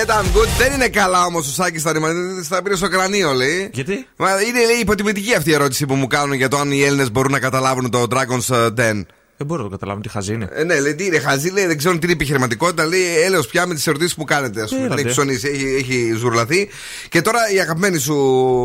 alright. 0.00 0.06
David 0.06 0.06
Guetta, 0.06 0.18
I'm 0.18 0.36
good. 0.36 0.48
Δεν 0.58 0.72
είναι 0.72 0.88
καλά 0.88 1.24
όμως 1.24 1.48
ο 1.48 1.50
Σάκης 1.50 1.80
στα 1.80 1.92
ρημανίδη. 1.92 2.42
Θα 2.42 2.62
πήρε 2.62 2.76
στο 2.76 2.88
κρανίο, 2.88 3.32
λέει. 3.32 3.70
Γιατί; 3.72 4.06
Μα 4.16 4.30
είναι 4.42 4.64
λέει, 4.64 4.76
υποτιμητική 4.80 5.34
αυτή 5.34 5.50
η 5.50 5.54
ερώτηση 5.54 5.86
που 5.86 5.94
μου 5.94 6.06
κάνουν 6.06 6.32
για 6.32 6.48
το 6.48 6.58
αν 6.58 6.72
οι 6.72 6.82
Έλληνες 6.82 7.10
μπορούν 7.10 7.32
να 7.32 7.38
καταλάβουν 7.38 7.90
το 7.90 8.06
Dragon's 8.10 8.54
ε, 8.54 8.68
Den. 8.76 9.04
Δεν 9.40 9.48
μπορώ 9.48 9.62
να 9.62 9.68
το 9.68 9.74
καταλάβω 9.76 10.00
τι 10.00 10.08
χαζή 10.08 10.32
είναι. 10.32 10.48
Ε, 10.52 10.64
ναι, 10.64 10.80
λέει 10.80 10.94
τι 10.94 11.04
είναι, 11.04 11.18
χαζή, 11.18 11.50
λέει, 11.50 11.66
δεν 11.66 11.78
ξέρουν 11.78 11.98
τι 11.98 12.04
είναι 12.04 12.14
επιχειρηματικότητα. 12.14 12.84
Λέει, 12.86 13.22
έλεος 13.24 13.46
πια 13.46 13.66
με 13.66 13.74
τις 13.74 13.86
ερωτήσεις 13.86 14.14
που 14.14 14.24
κάνετε. 14.24 14.62
Α 14.62 14.64
πούμε, 14.66 14.84
Έλατε. 14.84 15.00
έχει 15.00 15.10
ψωνίσει, 15.10 15.48
έχει, 15.48 15.74
έχει 15.78 16.12
ζουρλαθεί. 16.16 16.68
Και 17.08 17.22
τώρα 17.22 17.38
η 17.54 17.60
αγαπημένη 17.60 17.98
σου 17.98 18.14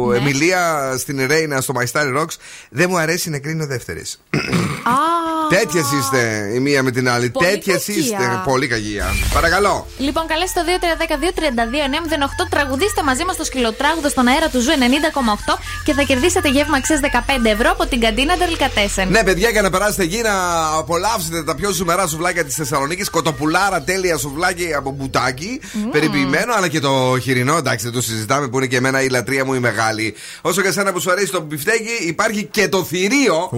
Ναι. 0.10 0.18
Εμιλία 0.18 0.94
στην 0.98 1.28
Ρέινα 1.28 1.62
στο 1.62 1.74
My 1.78 1.84
Star 1.92 2.22
Rocks 2.22 2.36
δεν 2.70 2.88
μου 2.90 2.98
αρέσει 2.98 3.30
να 3.30 3.40
κρίνω 3.40 3.66
δεύτερε. 3.66 4.02
Τέτοιες 5.50 5.86
είστε 6.00 6.52
η 6.54 6.60
μία 6.60 6.84
με 6.84 6.92
την 6.92 7.10
άλλη. 7.10 7.30
Πολύ 7.30 7.48
Τέτοιες 7.48 7.86
κακία. 7.86 8.02
είστε. 8.04 8.42
Πολύ 8.46 8.68
κακία. 8.68 9.06
Παρακαλώ. 9.34 9.88
Λοιπόν, 9.98 10.28
καλέστε 10.28 10.60
το 10.60 10.66
2310-232-908. 12.44 12.48
Τραγουδίστε 12.50 13.04
μαζί 13.04 13.26
μας 13.26 13.36
το 13.36 13.44
σκυλοτράγουδο 13.44 14.10
στον 14.10 14.28
αέρα 14.28 14.50
του 14.50 14.60
Zoo 14.60 14.70
90,8 14.70 14.74
και 15.86 15.94
θα 15.94 16.02
κερδίσετε 16.04 16.50
γεύμα 16.50 16.78
αξίας 16.78 17.00
15 17.04 17.46
ευρώ 17.46 17.72
από 17.72 17.86
την 17.86 18.00
καντίνα 18.00 18.38
Ντελικατέσεν. 18.38 19.08
Ναι, 19.10 19.24
παιδιά, 19.24 19.50
για 19.50 19.62
να 19.62 19.70
περάσετε 19.70 20.04
εκεί 20.04 20.22
να 20.22 20.34
απολαύσετε 20.78 21.44
τα 21.44 21.56
πιο 21.56 21.72
ζουμερά 21.72 22.08
σουβλάκια 22.08 22.44
της 22.44 22.56
Θεσσαλονίκης. 22.56 23.10
Κοτοπουλάρα, 23.10 23.82
τέλεια 23.82 24.18
σουβλάκι 24.18 24.74
από 24.74 24.92
μπουτάκι. 24.92 25.60
Περιποιημένο, 25.92 26.54
αλλά 26.54 26.68
και 26.68 26.80
το 26.80 27.18
χοιρινό. 27.22 27.58
Εντάξει, 27.58 27.86
δεν 27.86 27.94
το 27.94 28.02
συζητάμε 28.02 28.48
που 28.48 28.58
είναι 28.58 28.68
και 28.68 28.78
εμένα 28.78 29.02
η 29.02 29.08
λατρεία 29.10 29.46
μου 29.46 29.54
η 29.54 29.60
μεγάλη. 29.60 30.14
Όσο 30.42 30.62
και 30.62 30.68
εσένα 30.68 30.92
που 30.92 31.00
σου 31.00 31.12
αρέσει 31.12 31.32
το 31.32 31.42
μπιφτέκι, 31.42 32.08
υπάρχει 32.08 32.44
και 32.44 32.68
το 32.68 32.84
θηρίο. 32.84 33.50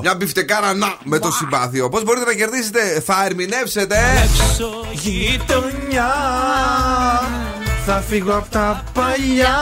Μια 0.00 0.14
μπιφτεκάρα 0.14 0.74
να 0.74 0.96
με 1.04 1.18
το 1.18 1.30
συμπάθειο. 1.30 1.88
Πώς 1.88 2.04
μπορείτε 2.04 2.26
να 2.26 2.32
κερδίσετε, 2.32 3.02
θα 3.06 3.24
ερμηνεύσετε. 3.24 3.96
Γειτονιά 4.92 6.12
Θα 7.86 8.04
φύγω 8.08 8.32
από 8.32 8.50
τα 8.50 8.84
παλιά 8.92 9.58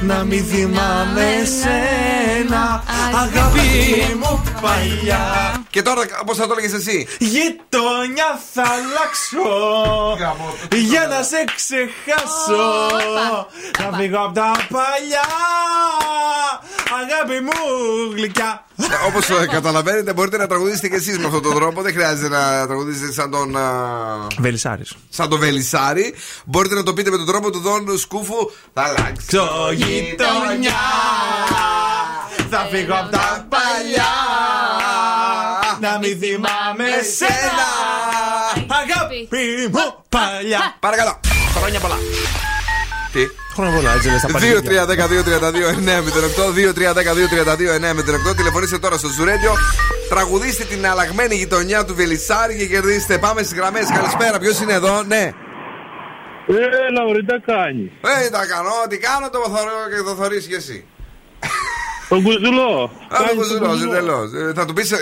Να 0.00 0.24
μην 0.24 0.44
θυμάμαι 0.44 1.28
σένα 1.60 2.82
Αγάπη 3.14 4.14
μου 4.20 4.42
παλιά 4.60 5.65
Και 5.70 5.82
τώρα, 5.82 6.02
πώ 6.26 6.34
θα 6.34 6.46
το 6.46 6.54
έλεγες 6.58 6.72
εσύ. 6.72 7.06
Γειτονιά 7.18 8.40
θα 8.52 8.62
αλλάξω 8.62 9.48
Για 10.88 11.06
να 11.06 11.22
σε 11.22 11.44
ξεχάσω 11.56 12.88
Να 13.90 13.96
φύγω 13.98 14.18
από 14.24 14.34
τα 14.34 14.50
παλιά 14.70 15.24
Αγάπη 17.02 17.40
μου 17.44 17.52
γλυκιά 18.14 18.64
Όπως 19.06 19.26
καταλαβαίνετε, 19.50 20.12
μπορείτε 20.12 20.36
να 20.36 20.46
τραγουδήσετε 20.46 20.88
και 20.88 20.94
εσείς 20.94 21.18
με 21.18 21.24
αυτόν 21.26 21.42
τον 21.42 21.54
τρόπο. 21.54 21.82
Δεν 21.82 21.92
χρειάζεται 21.92 22.28
να 22.28 22.66
τραγουδήσετε 22.66 23.12
σαν 23.12 23.30
τον. 23.30 23.56
α, 23.56 23.62
Βελισάρης 24.38 24.94
Σαν 25.08 25.28
τον 25.28 25.38
Βελισάρη. 25.38 26.14
Μπορείτε 26.44 26.74
να 26.74 26.82
το 26.82 26.92
πείτε 26.92 27.10
με 27.10 27.16
τον 27.16 27.26
τρόπο 27.26 27.50
του 27.50 27.58
Δον 27.60 27.98
Σκούφου. 27.98 28.50
Θα 28.74 28.82
αλλάξω 28.82 29.72
γειτονιά 29.72 30.72
Θα 32.50 32.68
φύγω 32.70 32.94
από 32.94 33.10
τα 33.10 33.46
παλιά 33.48 34.04
Να 34.04 34.45
μην 36.02 36.18
θυμάμαι 36.18 36.88
σένα 37.18 37.68
Αγάπη 38.80 39.28
μου 39.72 39.84
παλιά 40.08 40.76
Παρακαλώ 40.80 41.20
Χρόνια 41.56 41.80
πολλά 41.80 41.98
Τι; 43.12 43.22
Χρόνια 43.54 43.74
πολλά 43.76 43.92
έτσι 43.94 44.08
λες 44.10 44.20
τα 44.20 44.28
2-3-10-2-32-9-08 44.32 44.40
2-3-10-2-32-9-08 48.32 48.36
Τηλεφωνήστε 48.36 48.78
τώρα 48.78 48.96
στο 48.96 49.08
Ζουρέντιο 49.08 49.52
Τραγουδίστε 50.08 50.64
την 50.64 50.86
αλλαγμένη 50.86 51.34
γειτονιά 51.34 51.84
του 51.84 51.94
Βελισάρη 51.94 52.56
και 52.56 52.66
κερδίστε. 52.66 53.18
Πάμε 53.18 53.42
στις 53.42 53.56
γραμμές. 53.58 53.88
Καλησπέρα. 53.94 54.38
Ποιος 54.38 54.60
είναι 54.60 54.72
εδώ, 54.72 55.02
ναι. 55.02 55.32
Έλα, 56.88 57.02
ωραία, 57.08 57.24
τα 57.26 57.38
κάνεις. 57.46 57.90
Ε, 58.24 58.30
τα 58.30 58.46
κάνω. 58.46 58.70
Τι 58.88 58.98
κάνω, 58.98 59.30
το 59.30 59.38
θωρώ 59.38 59.70
και 59.96 60.02
το 60.02 60.14
θωρείς 60.14 60.46
κι 60.46 60.54
εσύ. 60.54 60.84
Τον 62.08 62.22
κουζουλό. 62.22 62.90
Α, 63.08 63.18
το 63.28 63.34
κουζουλό, 63.36 63.72
εντελώ. 63.96 64.28
Θα 64.54 64.64
του 64.64 64.72
πεις, 64.72 64.92
ε, 64.92 64.96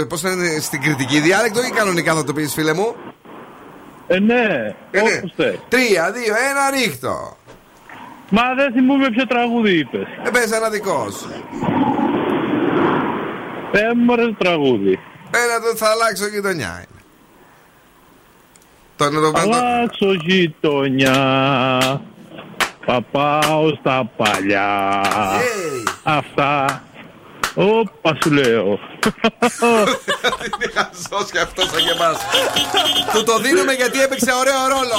ε, 0.00 0.04
πώς 0.08 0.20
θα 0.20 0.30
είναι 0.30 0.58
στην 0.60 0.82
κριτική 0.82 1.20
διάλεκτο 1.20 1.60
ή 1.62 1.70
κανονικά 1.70 2.14
θα 2.14 2.24
το 2.24 2.32
πεις, 2.32 2.52
φίλε 2.54 2.72
μου; 2.74 2.94
Ε, 4.06 4.18
ναι, 4.18 4.74
Ε, 4.90 5.00
ναι. 5.02 5.12
όπως 5.16 5.32
θες. 5.36 5.58
Τρία, 5.68 6.12
δύο, 6.12 6.34
ένα, 6.50 6.70
ρίχτο. 6.70 7.36
Μα 8.30 8.42
δεν 8.56 8.72
θυμούμαι 8.72 9.10
ποιο 9.10 9.26
τραγούδι 9.26 9.78
είπες. 9.78 10.06
Ε, 10.26 10.30
πες 10.30 10.50
ένα 10.52 10.68
δικό 10.70 11.10
σου. 11.10 11.30
Ε, 13.72 13.80
μου 14.04 14.12
αρέσει 14.12 14.28
το 14.38 14.44
τραγούδι. 14.44 14.98
Ένα 15.30 15.60
το 15.60 15.76
θα 15.76 15.88
αλλάξω 15.90 16.26
γειτονιά. 16.26 16.84
Το 18.96 19.10
να 19.10 19.20
το 19.20 19.30
κάνω. 19.30 19.56
Αλλάξω 19.56 20.12
γειτονιά. 20.12 21.16
Παπάω 22.88 23.68
στα 23.80 24.10
παλιά. 24.16 25.00
Αυτά. 26.02 26.82
Όπα 27.54 28.18
σου 28.22 28.30
λέω. 28.30 28.78
Είναι 30.46 30.72
χαζός 30.74 31.30
και 31.30 31.38
αυτός 31.38 31.68
σαν 31.70 31.80
και. 31.84 32.18
Του 33.12 33.24
το 33.24 33.38
δίνουμε 33.38 33.72
γιατί 33.72 34.02
έπαιξε 34.02 34.32
ωραίο 34.32 34.68
ρόλο. 34.68 34.98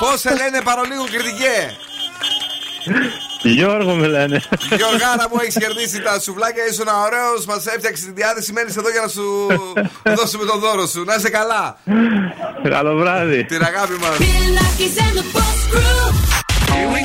Πώς 0.00 0.20
σε 0.20 0.30
λένε 0.30 0.60
παρολίγο 0.64 1.04
κριτικέ; 1.04 1.76
Γιώργο 3.42 3.94
με 3.94 4.06
λένε. 4.06 4.40
Γιώργαρα 4.76 5.28
μου, 5.30 5.36
έχεις 5.40 5.56
κερδίσει 5.58 6.02
τα 6.02 6.20
σουβλάκια. 6.20 6.66
Είσαι 6.66 6.82
ένα 6.82 7.00
ωραίο, 7.06 7.30
μας 7.46 7.66
έφτιαξες 7.66 8.04
τη 8.04 8.12
διάθεση. 8.12 8.52
Μένεις 8.52 8.76
εδώ 8.76 8.90
για 8.90 9.00
να 9.00 9.08
σου 9.08 9.24
δώσουμε 10.16 10.44
το 10.44 10.58
δώρο 10.58 10.86
σου. 10.86 11.04
Να 11.04 11.14
είσαι 11.14 11.30
καλά. 11.30 11.76
Καλό 12.68 12.96
βράδυ. 12.96 13.44
Την 13.44 13.62
αγάπη 13.62 13.92
μας. 13.92 14.16
Here 16.72 16.88
we. 16.92 17.00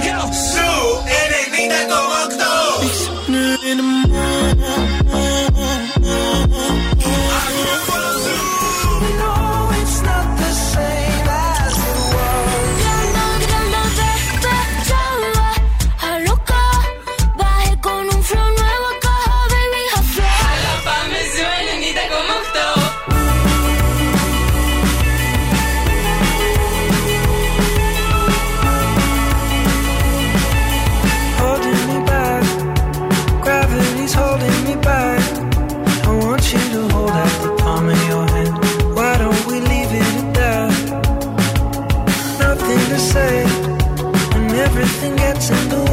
Sự 45.40 45.85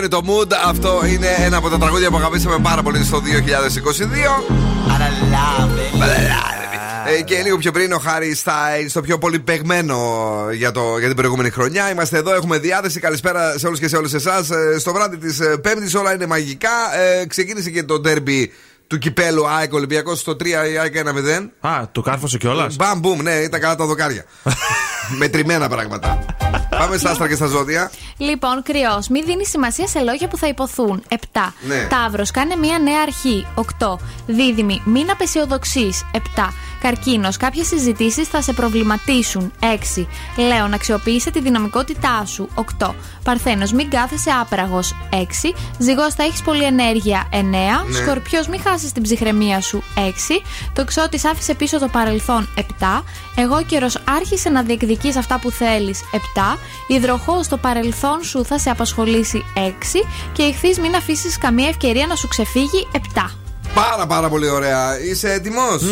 Αυτό 0.00 0.16
είναι 0.16 0.26
το 0.26 0.32
mood. 0.32 0.52
Αυτό 0.68 1.00
είναι 1.06 1.26
ένα 1.38 1.56
από 1.56 1.68
τα 1.68 1.78
τραγούδια 1.78 2.10
που 2.10 2.16
αγαπήσαμε 2.16 2.58
πάρα 2.62 2.82
πολύ 2.82 3.04
στο 3.04 3.18
2022. 3.18 3.22
Ε, 7.18 7.22
και 7.22 7.42
λίγο 7.42 7.56
πιο 7.56 7.72
πριν 7.72 7.92
ο 7.92 7.98
Χάρη 7.98 8.36
Style 8.44 8.86
στο 8.88 9.00
πιο 9.00 9.18
πολύ 9.18 9.38
παιγμένο 9.38 9.96
για, 10.52 10.70
το, 10.72 10.98
για 10.98 11.06
την 11.06 11.16
προηγούμενη 11.16 11.50
χρονιά. 11.50 11.90
Είμαστε 11.90 12.18
εδώ, 12.18 12.34
έχουμε 12.34 12.58
διάθεση. 12.58 13.00
Καλησπέρα 13.00 13.58
σε 13.58 13.66
όλους 13.66 13.78
και 13.78 13.88
σε 13.88 13.96
όλες 13.96 14.12
εσάς. 14.12 14.48
Στο 14.78 14.92
βράδυ 14.92 15.16
της 15.16 15.40
Πέμπτης 15.62 15.94
όλα 15.94 16.14
είναι 16.14 16.26
μαγικά. 16.26 16.98
Ε, 16.98 17.26
ξεκίνησε 17.26 17.70
και 17.70 17.82
το 17.82 18.00
ντέρμπι 18.00 18.52
του 18.86 18.98
κυπέλου 18.98 19.48
ΑΕΚ 19.48 19.72
Ολυμπιακός 19.72 20.18
στο 20.18 20.32
3 20.32 20.46
η 20.46 20.78
ΑΕΚ 20.78 20.94
1-0. 20.96 21.68
Α, 21.68 21.88
το 21.92 22.00
κάρφωσε 22.00 22.38
κιόλας; 22.38 22.76
Μπαμ, 22.76 22.98
μπουμ, 22.98 23.22
ναι, 23.22 23.34
ήταν 23.34 23.60
καλά 23.60 23.74
τα 23.74 23.84
δοκάρια. 23.86 24.24
Μετρημένα 25.20 25.68
πράγματα. 25.68 26.24
Πάμε 26.80 26.96
στα 26.96 27.10
άστρα 27.10 27.28
και 27.28 27.34
στα 27.34 27.46
ζώδια. 27.46 27.90
Λοιπόν, 28.16 28.62
κρυός, 28.62 29.08
μην 29.08 29.24
δίνεις 29.24 29.48
σημασία 29.48 29.86
σε 29.86 30.00
λόγια 30.00 30.28
που 30.28 30.36
θα 30.36 30.48
υποθούν. 30.48 31.02
7. 31.08 31.16
Ναι. 31.60 31.86
Ταύρος, 31.90 32.30
κάνε 32.30 32.56
μια 32.56 32.78
νέα 32.78 33.02
αρχή. 33.02 33.46
8. 33.54 33.98
Δίδυμη, 34.26 34.82
μην 34.84 35.10
απεσιοδοξείς. 35.10 36.04
7. 36.12 36.18
Καρκίνος, 36.80 37.36
κάποιες 37.36 37.66
συζητήσεις 37.66 38.28
θα 38.28 38.42
σε 38.42 38.52
προβληματίσουν. 38.52 39.52
6. 39.60 40.06
Λέων, 40.36 40.72
αξιοποίησε 40.72 41.30
τη 41.30 41.40
δυναμικότητά 41.40 42.24
σου. 42.26 42.48
8. 42.54 42.94
Παρθένος, 43.24 43.72
μην 43.72 43.90
κάθεσαι 43.90 44.30
άπραγος. 44.40 44.94
6. 45.10 45.54
Ζυγός, 45.78 46.14
θα 46.14 46.22
έχεις 46.22 46.42
πολλή 46.42 46.64
ενέργεια. 46.64 47.28
9. 47.32 47.84
Ναι. 47.84 47.96
Σκορπιός, 47.96 48.48
μην 48.48 48.60
χάσεις 48.60 48.92
την 48.92 49.02
ψυχραιμία 49.02 49.60
σου. 49.60 49.82
6. 49.94 50.42
Το 50.72 50.84
ξώτη, 50.84 51.20
άφησε 51.32 51.54
πίσω 51.54 51.78
το 51.78 51.88
παρελθόν. 51.88 52.48
7. 52.54 53.04
Αιγόκερω, 53.34 53.88
άρχισε 54.16 54.48
να 54.48 54.62
διεκδικείς 54.62 55.16
αυτά 55.16 55.38
που 55.38 55.50
θέλεις. 55.50 56.00
7. 56.12 56.58
Υδροχόος, 56.86 57.48
το 57.48 57.56
παρελθόν 57.56 58.22
σου 58.22 58.44
θα 58.44 58.58
σε 58.58 58.70
απασχολήσει. 58.70 59.44
6. 59.54 60.04
Και 60.32 60.42
Ιχθείς, 60.42 60.78
μην 60.78 60.94
αφήσεις 60.94 61.38
καμία 61.38 61.68
ευκαιρία 61.68 62.06
να 62.06 62.14
σου 62.14 62.28
ξεφύγει. 62.28 62.88
7. 62.92 63.30
Πάρα 63.74 64.06
πάρα 64.06 64.28
πολύ 64.28 64.48
ωραία. 64.48 65.00
Είσαι 65.00 65.32
έτοιμος; 65.32 65.82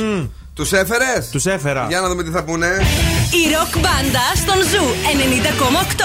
Τους 0.58 0.72
έφερες; 0.72 1.28
Τους 1.30 1.46
έφερα. 1.46 1.84
Για 1.88 2.00
να 2.00 2.08
δούμε 2.08 2.22
τι 2.22 2.30
θα 2.30 2.42
πούνε. 2.42 2.66
Η 3.30 3.52
ροκ 3.54 3.78
μπάντα 3.78 4.24
στον 4.34 4.56
Zoo 4.62 4.84
90,8. 5.04 6.04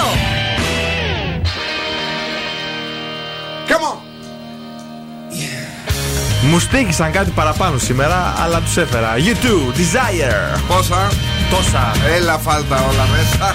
Come 3.68 3.84
on. 3.92 3.98
Μου 6.50 6.58
στέκησαν 6.58 7.12
κάτι 7.12 7.30
παραπάνω 7.30 7.78
σήμερα, 7.78 8.34
αλλά 8.42 8.60
τους 8.60 8.76
έφερα. 8.76 9.14
YouTube, 9.16 9.76
Desire. 9.78 10.60
Πόσα; 10.68 11.10
Τόσα. 11.50 11.92
Έλα, 12.16 12.38
φάλτα 12.38 12.76
όλα 12.76 13.06
μέσα. 13.06 13.54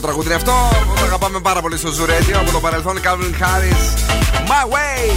Μεγάλο 0.00 0.16
τραγούδι 0.16 0.32
αυτό. 0.32 0.52
Το 1.00 1.04
αγαπάμε 1.04 1.40
πάρα 1.40 1.60
πολύ 1.60 1.76
στο 1.76 1.88
Zoo 1.88 2.08
Radio 2.10 2.36
από 2.40 2.50
το 2.50 2.60
παρελθόν. 2.60 3.00
Calvin 3.04 3.42
Harris. 3.42 3.82
My 4.46 4.64
way. 4.74 5.12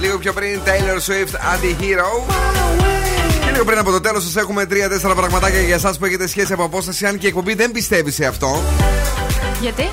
Λίγο 0.00 0.18
πιο 0.18 0.32
πριν 0.32 0.60
Taylor 0.64 1.10
Swift 1.10 1.34
Anti-Hero. 1.34 2.32
Και 3.44 3.50
λίγο 3.50 3.64
πριν 3.64 3.78
από 3.78 3.90
το 3.90 4.00
τέλος 4.00 4.22
σας 4.22 4.36
έχουμε 4.36 4.66
τρία-τέσσερα 4.66 5.14
πραγματάκια 5.14 5.60
για 5.60 5.74
εσάς 5.74 5.98
που 5.98 6.04
έχετε 6.04 6.26
σχέση 6.26 6.52
από 6.52 6.64
απόσταση. 6.64 7.06
Αν 7.06 7.18
και 7.18 7.26
η 7.26 7.28
εκπομπή 7.28 7.54
δεν 7.54 7.72
πιστεύει 7.72 8.10
σε 8.10 8.24
αυτό. 8.24 8.62
Γιατί; 9.60 9.90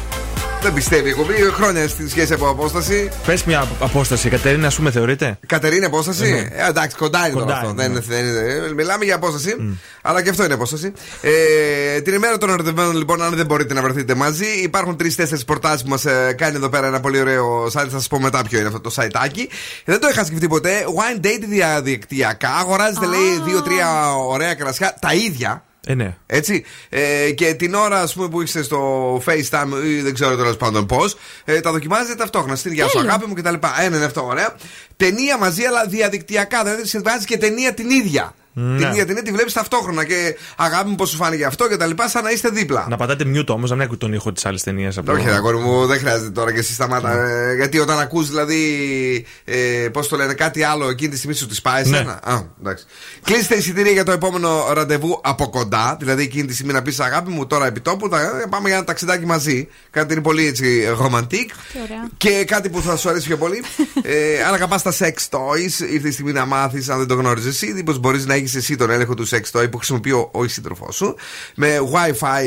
Δεν 0.64 0.74
πιστεύει 0.74 1.08
η 1.08 1.10
εκπομπή. 1.10 1.34
Χρόνια 1.34 1.88
στη 1.88 2.10
σχέση 2.10 2.34
από 2.34 2.50
απόσταση. 2.50 3.10
Πες 3.26 3.44
μια 3.44 3.68
απόσταση, 3.80 4.30
Κατερίνα, 4.30 4.68
α 4.68 4.72
πούμε, 4.76 4.92
θεωρείται. 4.92 5.38
Κατερίνα, 5.46 5.86
απόσταση. 5.88 6.32
Ναι. 6.32 6.38
Ε, 6.38 6.68
εντάξει, 6.70 6.96
κοντά 6.98 7.20
είναι 7.28 7.30
Κοντά 7.40 7.46
τώρα 7.46 7.58
αυτό. 7.58 7.70
είναι, 7.70 7.84
Δεν, 7.84 8.04
δεν 8.08 8.26
είναι- 8.26 8.66
ε, 8.70 8.74
μιλάμε 8.74 9.06
για 9.06 9.16
απόσταση. 9.16 9.56
Αλλά 10.02 10.22
και 10.24 10.30
αυτό 10.30 10.44
είναι 10.44 10.54
απόσταση. 10.54 10.94
Ε, 11.22 12.02
την 12.02 12.14
ημέρα 12.14 12.38
των 12.38 12.50
ερωτευμένων, 12.50 12.98
λοιπόν, 12.98 13.22
αν 13.24 13.36
δεν 13.36 13.46
μπορείτε 13.46 13.74
να 13.74 13.82
βρεθείτε 13.82 14.16
μαζί, 14.16 14.46
υπάρχουν 14.64 14.98
τρει-τέσσερι 14.98 15.44
προτάσει 15.46 15.84
που 15.84 15.90
μας 15.90 16.06
ε, 16.06 16.36
κάνει 16.38 16.56
εδώ 16.56 16.70
πέρα 16.70 16.88
ένα 16.88 17.00
πολύ 17.00 17.20
ωραίο 17.20 17.66
site. 17.66 17.70
Θα 17.72 17.90
σας 17.90 18.08
πω 18.08 18.20
μετά 18.20 18.42
ποιο 18.50 18.60
είναι 18.60 18.68
αυτό 18.68 18.80
το 18.80 18.92
siteάκι. 18.98 19.48
Δεν 19.86 20.00
το 20.00 20.08
είχα 20.12 20.26
σκεφτεί 20.26 20.48
ποτέ. 20.48 20.72
Wine 20.98 21.26
date 21.26 21.44
διαδικτυακά. 21.50 22.50
Αγοράζετε, 22.50 23.06
λέει, 23.06 23.42
δύο-τρία 23.46 24.16
ωραία 24.16 24.54
κρασιά. 24.54 24.96
Τα 25.02 25.14
ίδια. 25.14 25.64
Ε, 25.88 25.94
ναι. 25.94 26.18
Έτσι. 26.26 26.66
Ε, 26.90 27.32
και 27.32 27.54
την 27.54 27.74
ώρα 27.74 28.02
ας 28.02 28.14
πούμε, 28.14 28.30
που 28.30 28.42
είσαι 28.42 28.64
στο 28.64 29.16
FaceTime 29.26 29.84
ή 29.86 30.02
δεν 30.02 30.14
ξέρω 30.14 30.36
τέλος 30.36 30.58
πάντων 30.58 30.86
πώς, 30.86 31.16
ε, 31.46 31.60
τα 31.60 31.72
δοκιμάζετε 31.72 32.16
ταυτόχρονα. 32.16 32.56
Στην 32.56 32.74
γεια 32.74 32.88
σου, 32.88 32.92
Τέλειο. 32.98 33.10
αγάπη 33.10 33.28
μου 33.28 33.34
κτλ. 33.34 33.54
Ένα 33.80 33.96
είναι 33.96 34.06
αυτό, 34.06 34.26
ωραία. 34.26 34.56
Ταινία 34.98 35.38
μαζί, 35.38 35.64
αλλά 35.64 35.86
διαδικτυακά. 35.86 36.64
Δηλαδή 36.64 36.88
συμβάζει 36.88 37.26
και 37.26 37.38
ταινία 37.38 37.74
την 37.74 37.90
ίδια. 37.90 38.34
Ναι. 38.54 38.78
Την 38.78 38.88
ίδια 38.88 39.06
ταινία 39.06 39.22
τη 39.24 39.32
βλέπεις 39.32 39.54
ταυτόχρονα 39.54 40.06
και 40.06 40.36
αγάπη 40.58 40.90
μου 40.90 40.96
πώς 40.96 41.10
σου 41.10 41.16
φάνηκε 41.16 41.46
αυτό 41.46 41.68
και 41.70 41.78
τα 41.78 41.86
λοιπά, 41.86 42.10
σαν 42.10 42.24
να 42.24 42.32
είστε 42.32 42.50
δίπλα. 42.50 42.86
Να 42.90 42.98
πατάτε 42.98 43.24
mute 43.36 43.48
όμως, 43.48 43.70
να 43.70 43.76
μην 43.76 43.86
ακούτε 43.86 44.06
τον 44.06 44.14
ήχο 44.14 44.32
της 44.32 44.46
άλλης 44.46 44.64
ταινίας. 44.64 44.98
Όχι, 44.98 45.26
ρε 45.26 45.34
αγόρι 45.34 45.58
μου, 45.58 45.86
δεν 45.86 46.00
χρειάζεται 46.00 46.30
τώρα 46.30 46.54
και 46.54 46.60
εσύ 46.60 46.74
σταμάτα. 46.74 47.14
Ναι. 47.16 47.32
Ε, 47.52 47.56
γιατί 47.56 47.80
όταν 47.80 48.00
ακούς 48.00 48.28
δηλαδή. 48.30 49.26
Ε, 49.46 49.88
Πώς 49.94 50.08
το 50.08 50.16
λένε, 50.16 50.34
κάτι 50.34 50.64
άλλο 50.64 50.90
εκείνη 50.90 51.10
τη 51.10 51.18
στιγμή 51.18 51.36
σου 51.36 51.48
τη 51.48 51.60
πάει 51.64 51.84
Ναι. 51.86 51.98
εσένα; 51.98 52.20
Α, 52.24 52.42
εντάξει. 52.60 52.86
Κλείστε 53.24 53.56
εισιτήρια 53.56 53.92
για 53.92 54.04
το 54.04 54.12
επόμενο 54.12 54.74
ραντεβού 54.74 55.20
από 55.24 55.50
κοντά. 55.50 55.96
Δηλαδή 56.00 56.24
εκείνη 56.24 56.48
τη 56.48 56.54
στιγμή 56.54 56.74
να 56.74 56.82
πεις 56.82 57.00
αγάπη 57.00 57.32
μου 57.32 57.48
τώρα 57.48 57.66
επί 57.66 57.80
τόπου, 57.80 58.10
θα 58.10 58.46
πάμε 58.50 58.68
για 58.68 58.78
ένα 58.78 58.86
ταξιδάκι 58.86 59.26
μαζί. 59.26 59.68
Κάτι 59.92 60.14
είναι 60.14 60.22
πολύ 60.22 60.48
έτσι 60.48 60.88
ρομαντικ. 60.98 61.50
Τι 61.50 61.80
ωραία. 61.84 62.10
Και 62.18 62.44
κάτι 62.48 62.70
που 62.70 62.82
θα 62.82 62.98
σου 62.98 63.10
αρέσει 63.10 63.28
πιο 63.28 63.38
πολύ. 63.38 63.64
ε, 64.04 64.44
αν 64.48 64.54
αγαπάς 64.54 64.82
τα 64.82 64.94
sex 65.00 65.14
toys, 65.30 65.92
ήρθε 65.92 66.08
η 66.08 66.12
στιγμή 66.12 66.32
να 66.32 66.46
μάθεις, 66.46 66.90
αν 66.90 66.98
δεν 66.98 67.08
το 67.08 67.16
γνώριζες 67.16 67.62
ήδη, 67.62 67.84
πω 67.84 67.94
μπορείς 67.94 68.26
να 68.26 68.36
έχεις 68.44 68.56
εσύ 68.56 68.76
τον 68.76 68.90
έλεγχο 68.90 69.14
του 69.14 69.28
sex 69.28 69.42
toy 69.60 69.72
που 69.72 69.78
χρησιμοποιεί 69.78 70.12
ο, 70.12 70.30
ο 70.34 70.48
σύντροφός 70.48 70.96
σου. 70.96 71.16
Με 71.56 71.78
WiFi 71.94 72.46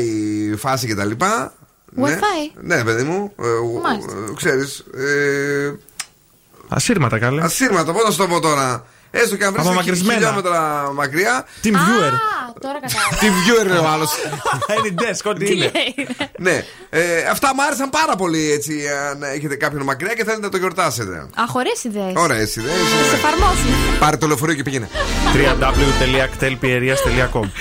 φάση 0.57 0.87
κτλ. 0.87 1.09
Ναι, 1.09 1.15
Wi-Fi? 2.07 2.51
ναι, 2.61 2.83
παιδί 2.83 3.03
μου. 3.03 3.33
Μάλιστα. 3.83 4.13
Ξέρεις. 4.35 4.79
Ε, 4.79 5.75
Ασύρματα, 6.67 7.19
καλέ. 7.19 7.43
ασύρματα, 7.43 7.93
πώ 7.93 8.01
να 8.03 8.11
σου 8.11 8.17
το 8.17 8.27
πω 8.27 8.39
τώρα. 8.39 8.85
Έστω 9.21 9.35
και 9.35 9.45
αν 9.45 9.53
βρεις 9.53 9.65
Απομακρυσμένα. 9.65 10.13
χιλιόμετρα 10.19 10.89
μακριά. 10.93 11.45
Team 11.63 11.67
viewer. 11.67 12.13
Α, 12.13 12.17
τώρα 12.61 12.79
κατάλαβα. 12.81 13.15
Τι 13.19 13.27
viewer 13.37 13.65
είναι 13.69 13.77
ο 13.77 13.87
άλλος. 13.93 14.11
Είναι 14.85 14.93
desk, 15.01 15.25
ό,τι 15.31 15.45
Τι 15.45 15.53
είναι. 15.53 15.71
λέει. 15.73 16.07
ναι. 16.37 16.63
Ε, 16.89 17.21
αυτά 17.31 17.51
μου 17.55 17.63
άρεσαν 17.63 17.89
πάρα 17.89 18.15
πολύ 18.15 18.51
έτσι. 18.51 18.81
Αν 19.11 19.23
έχετε 19.23 19.55
κάποιον 19.55 19.83
μακριά 19.83 20.13
και 20.13 20.23
θέλετε 20.23 20.41
να 20.41 20.49
το 20.49 20.57
γιορτάσετε. 20.57 21.15
Α, 21.17 21.43
χωρίς 21.47 21.83
ιδέες. 21.83 22.13
Ωραίε 22.15 22.41
ιδέε. 22.57 22.77
Σε 23.09 23.15
εφαρμόσουν. 23.15 23.69
Πάρε 23.99 24.17
το 24.17 24.27
λεωφορείο 24.27 24.55
και 24.55 24.63
πήγαινε. 24.63 24.89
www.actelpieria.com 25.33 27.49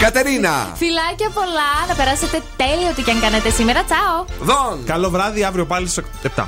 Κατερίνα! 0.00 0.72
Φιλάκια 0.74 1.28
πολλά, 1.34 1.70
να 1.88 1.94
περάσετε 1.94 2.42
τέλειο 2.56 2.92
τι 2.96 3.02
και 3.02 3.10
αν 3.10 3.20
κάνετε 3.20 3.50
σήμερα. 3.50 3.84
Τσάω! 3.84 4.24
Δον! 4.40 4.84
Καλό 4.86 5.10
βράδυ, 5.10 5.44
αύριο 5.44 5.64
πάλι 5.66 5.88
στις 5.88 6.04
7. 6.36 6.44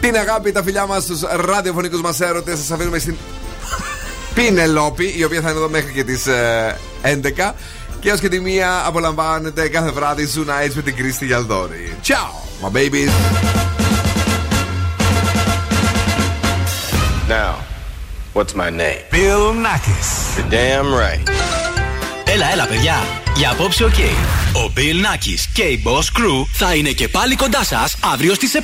Την 0.00 0.16
αγάπη, 0.16 0.52
τα 0.52 0.62
φιλιά 0.62 0.86
μας 0.86 1.02
στου 1.02 1.18
ραδιοφωνικούς 1.46 2.00
μας 2.00 2.20
έρωτες. 2.20 2.58
Σας 2.58 2.70
αφήνουμε 2.70 2.98
στην 2.98 3.16
Πίνελόπη, 4.36 5.14
η 5.16 5.24
οποία 5.24 5.40
θα 5.40 5.50
είναι 5.50 5.58
εδώ 5.58 5.68
μέχρι 5.68 5.92
και 5.92 6.04
τις 6.04 6.24
11. 7.02 7.54
Και 8.00 8.10
έω 8.10 8.18
και 8.18 8.28
τη 8.28 8.40
μία 8.40 8.82
απολαμβάνετε 8.86 9.68
κάθε 9.68 9.90
βράδυ 9.90 10.28
Zoo 10.34 10.40
Nights 10.40 10.72
με 10.74 10.82
την 10.82 10.96
Κρίστη 10.96 11.26
Γιαλδόρη. 11.26 11.96
Ciao, 12.02 12.66
my 12.66 12.70
babies! 12.76 13.10
Now, 17.28 17.54
what's 18.34 18.54
my 18.54 18.70
name? 18.70 19.00
Bill 19.10 19.46
Nackis. 19.66 20.08
You're 20.36 20.50
damn 20.50 20.88
right. 20.94 21.30
Έλα, 22.24 22.52
έλα, 22.52 22.66
παιδιά. 22.66 22.94
Για 23.36 23.50
απόψε, 23.50 23.84
οκ. 23.84 23.98
Ο 24.52 24.72
Bill 24.76 25.04
Nakis 25.06 25.40
και 25.52 25.62
η 25.62 25.82
Boss 25.86 26.18
Crew 26.18 26.44
θα 26.52 26.74
είναι 26.74 26.90
και 26.90 27.08
πάλι 27.08 27.36
κοντά 27.36 27.64
σας 27.64 27.96
αύριο 28.12 28.34
στις 28.34 28.54
7. 28.54 28.60